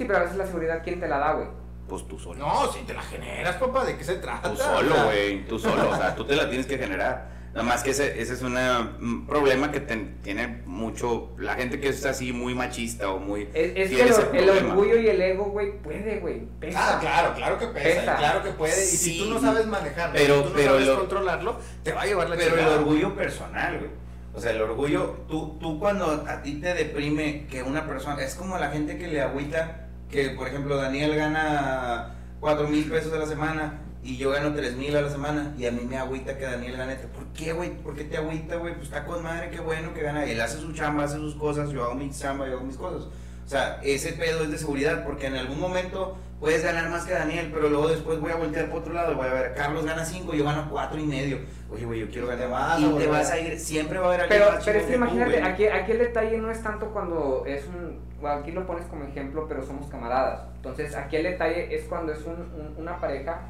[0.00, 1.46] Sí, pero a veces la seguridad, ¿quién te la da, güey?
[1.86, 2.38] Pues tú solo.
[2.38, 4.48] No, si te la generas, papá, ¿de qué se trata?
[4.48, 7.28] Tú solo, güey, tú solo, o sea, tú te la tienes que generar.
[7.52, 11.80] Nada más que ese, ese es una- un problema que ten- tiene mucho la gente
[11.80, 13.42] que es así muy machista o muy...
[13.52, 16.46] Es, es que el, orgullo y el ego, güey, puede, güey.
[16.60, 16.96] Pesa.
[16.96, 18.72] Ah, claro, claro que pesa, claro que puede.
[18.82, 21.92] Y si tú no sabes manejarlo, Pero- si tú no pero sabes lo- controlarlo, te
[21.92, 23.90] va a llevar la Pero el orgullo personal, güey.
[24.32, 28.36] O sea, el orgullo, tú, tú cuando a ti te deprime que una persona, es
[28.36, 33.18] como la gente que le agüita, que por ejemplo Daniel gana 4 mil pesos a
[33.18, 36.38] la semana y yo gano 3 mil a la semana y a mí me agüita
[36.38, 36.96] que Daniel gane.
[36.96, 37.76] ¿Por qué, güey?
[37.82, 38.74] ¿Por qué te agüita, güey?
[38.74, 40.24] Pues está con madre, qué bueno que gana.
[40.24, 43.08] Él hace su chamba, hace sus cosas, yo hago mi chamba, yo hago mis cosas.
[43.50, 47.14] O sea, ese pedo es de seguridad porque en algún momento puedes ganar más que
[47.14, 50.04] Daniel, pero luego después voy a voltear por otro lado, voy a ver, Carlos gana
[50.04, 51.38] 5, yo gano 4 y medio.
[51.68, 52.76] Oye, güey, yo quiero ganar más.
[52.76, 54.84] a Y te vas a- ir, siempre va a haber alguien Pero, más pero es
[54.84, 57.98] que tú, imagínate, aquí, aquí el detalle no es tanto cuando es un.
[58.20, 60.42] bueno, aquí lo pones como ejemplo, pero somos camaradas.
[60.54, 63.40] Entonces, aquí el detalle es cuando es un, un- una pareja.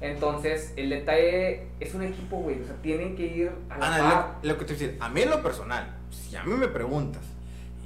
[0.00, 2.60] Entonces, el detalle es un equipo, güey.
[2.60, 4.26] O sea, tienen que ir a la Ana, par.
[4.42, 6.52] lo, lo que te voy a decir, a mí en lo personal, si a mí
[6.54, 7.22] me preguntas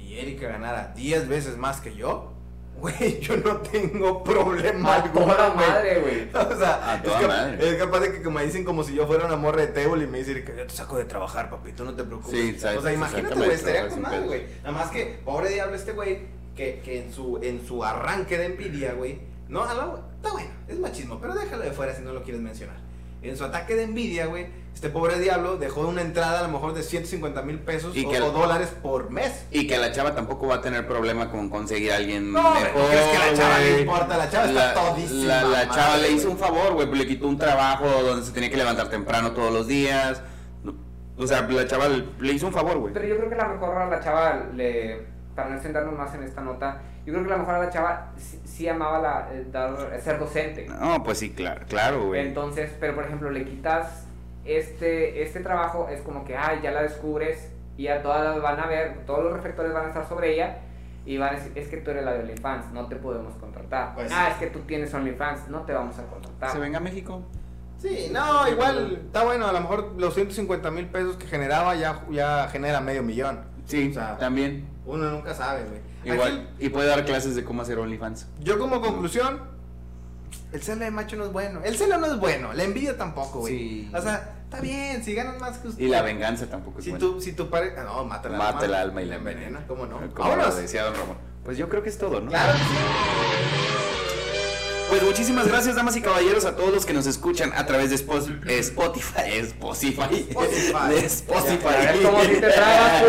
[0.09, 2.33] y Erika ganara 10 veces más que yo,
[2.79, 5.67] güey, yo no tengo problema A alguno, toda güey.
[5.67, 6.29] madre, güey.
[6.53, 7.69] O sea, A es, toda cap- madre.
[7.69, 10.07] es capaz de que, me dicen como si yo fuera una morra de table y
[10.07, 12.31] me dicen que yo te saco de trabajar, papi, tú no te preocupes.
[12.39, 14.43] Sí, o sea, imagínate, güey, estaría con madre, güey.
[14.63, 16.19] Nada más que, pobre diablo este güey,
[16.55, 20.79] que, que en, su, en su arranque de envidia, güey, no, la- está bueno, es
[20.79, 22.77] machismo, pero déjalo de fuera si no lo quieres mencionar.
[23.21, 24.47] En su ataque de envidia, güey,
[24.79, 28.09] este pobre diablo dejó una entrada a lo mejor de 150 mil pesos Y o,
[28.09, 29.45] que- dólares por mes.
[29.51, 32.69] Y que la chava tampoco va a tener problema con conseguir a alguien No, mejor.
[32.69, 34.17] ¿tú crees que la chava le importa?
[34.17, 36.97] La chava está La- todísima La, la madre, chava le hizo un favor, güey, pues
[36.97, 40.21] le quitó un trabajo donde se tenía que levantar temprano todos los días.
[41.17, 42.93] O sea, la chava le, le hizo un favor, güey.
[42.93, 45.07] Pero yo creo que a lo mejor a la chava le.
[45.35, 47.69] Para no extendernos más en esta nota, yo creo que a lo mejor a la
[47.69, 50.67] chava sí, sí amaba la, eh, dar, ser docente.
[50.67, 52.25] No, pues sí, claro, claro, güey.
[52.25, 54.05] Entonces, pero por ejemplo, le quitas
[54.45, 58.59] este, este trabajo, es como que, ay, ya la descubres y ya todas las van
[58.59, 60.59] a ver, todos los reflectores van a estar sobre ella
[61.05, 63.95] y van a decir, es que tú eres la de OnlyFans, no te podemos contratar.
[63.95, 66.51] Pues ah, es que tú tienes OnlyFans, no te vamos a contratar.
[66.51, 67.23] ¿Se venga a México?
[67.77, 72.03] Sí, no, igual está bueno, a lo mejor los 150 mil pesos que generaba ya,
[72.11, 73.39] ya genera medio millón.
[73.65, 74.67] Sí, O sea, también.
[74.85, 75.79] Uno nunca sabe, güey.
[76.03, 76.49] Igual.
[76.59, 78.27] Y puede dar clases de cómo hacer OnlyFans.
[78.39, 79.39] Yo como conclusión,
[80.51, 81.61] el celo de macho no es bueno.
[81.63, 83.57] El celo no es bueno, la envidia tampoco, güey.
[83.57, 83.91] Sí.
[83.93, 85.83] O sea, está bien, si ganan más que usted.
[85.83, 87.05] Y la venganza tampoco es Si buena.
[87.05, 87.83] tu, si tu pareja...
[87.83, 88.65] No, mata el Mata alma.
[88.65, 89.63] el alma y la envenena.
[89.67, 89.99] ¿cómo no?
[90.13, 91.17] Como lo decía Don Ramón.
[91.43, 92.29] Pues yo creo que es todo, ¿no?
[92.29, 92.53] Claro.
[94.89, 97.95] Pues muchísimas gracias, damas y caballeros, a todos los que nos escuchan a través de
[97.95, 98.39] Spotify.
[98.49, 99.21] Spotify.
[100.31, 100.89] Spotify.
[100.89, 102.03] De Spotify.
[102.03, 103.03] Cómo si te trabas.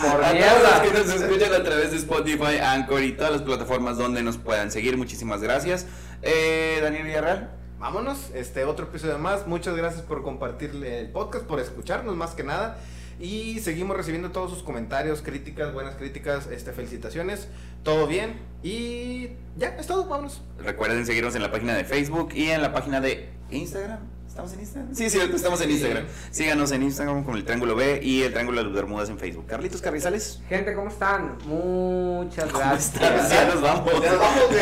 [0.00, 3.42] Por A todos los que nos escuchan a través de Spotify, Anchor y todas las
[3.42, 5.86] plataformas donde nos puedan seguir, muchísimas gracias.
[6.22, 7.50] Eh, Daniel Villarreal.
[7.78, 9.46] Vámonos, este otro episodio más.
[9.46, 12.78] Muchas gracias por compartir el podcast, por escucharnos más que nada.
[13.20, 17.48] Y seguimos recibiendo todos sus comentarios, críticas, buenas críticas, este, felicitaciones.
[17.82, 18.40] Todo bien.
[18.62, 20.42] Y ya, es todo, vámonos.
[20.58, 24.15] Recuerden seguirnos en la página de Facebook y en la página de Instagram.
[24.36, 24.94] ¿Estamos en Instagram?
[24.94, 25.70] Sí, cierto, estamos en.
[25.70, 26.04] Instagram.
[26.30, 29.46] Síganos en Instagram con el Triángulo B y el Triángulo de las Bermudas en Facebook.
[29.46, 30.42] Carlitos Carrizales.
[30.46, 31.38] Gente, ¿cómo están?
[31.46, 32.94] Muchas ¿Cómo gracias.
[32.96, 33.30] están?
[33.30, 33.90] Ya nos vamos.
[34.02, 34.60] Ya nos vamos, güey.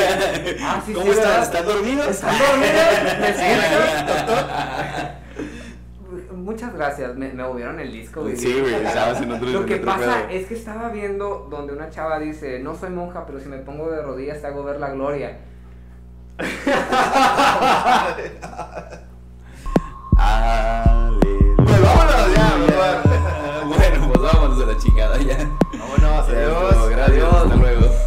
[0.62, 1.42] Ah, sí, ¿Cómo sí, están?
[1.42, 2.06] ¿Están dormidos?
[2.06, 3.18] ¿Están dormidos?
[3.20, 3.74] ¿Me siento?
[6.36, 8.36] Muchas gracias, me, me movieron el disco, güey.
[8.36, 10.38] Sí, güey, estabas en otro Lo que otro pasa pedo.
[10.38, 13.90] es que estaba viendo donde una chava dice, no soy monja, pero si me pongo
[13.90, 15.36] de rodillas te hago ver la gloria.
[21.56, 25.50] Pues vámonos ya, Bueno, pues vámonos a la chingada ya.
[25.78, 26.88] Vámonos, adiós.
[26.90, 28.03] Gracias, hasta luego.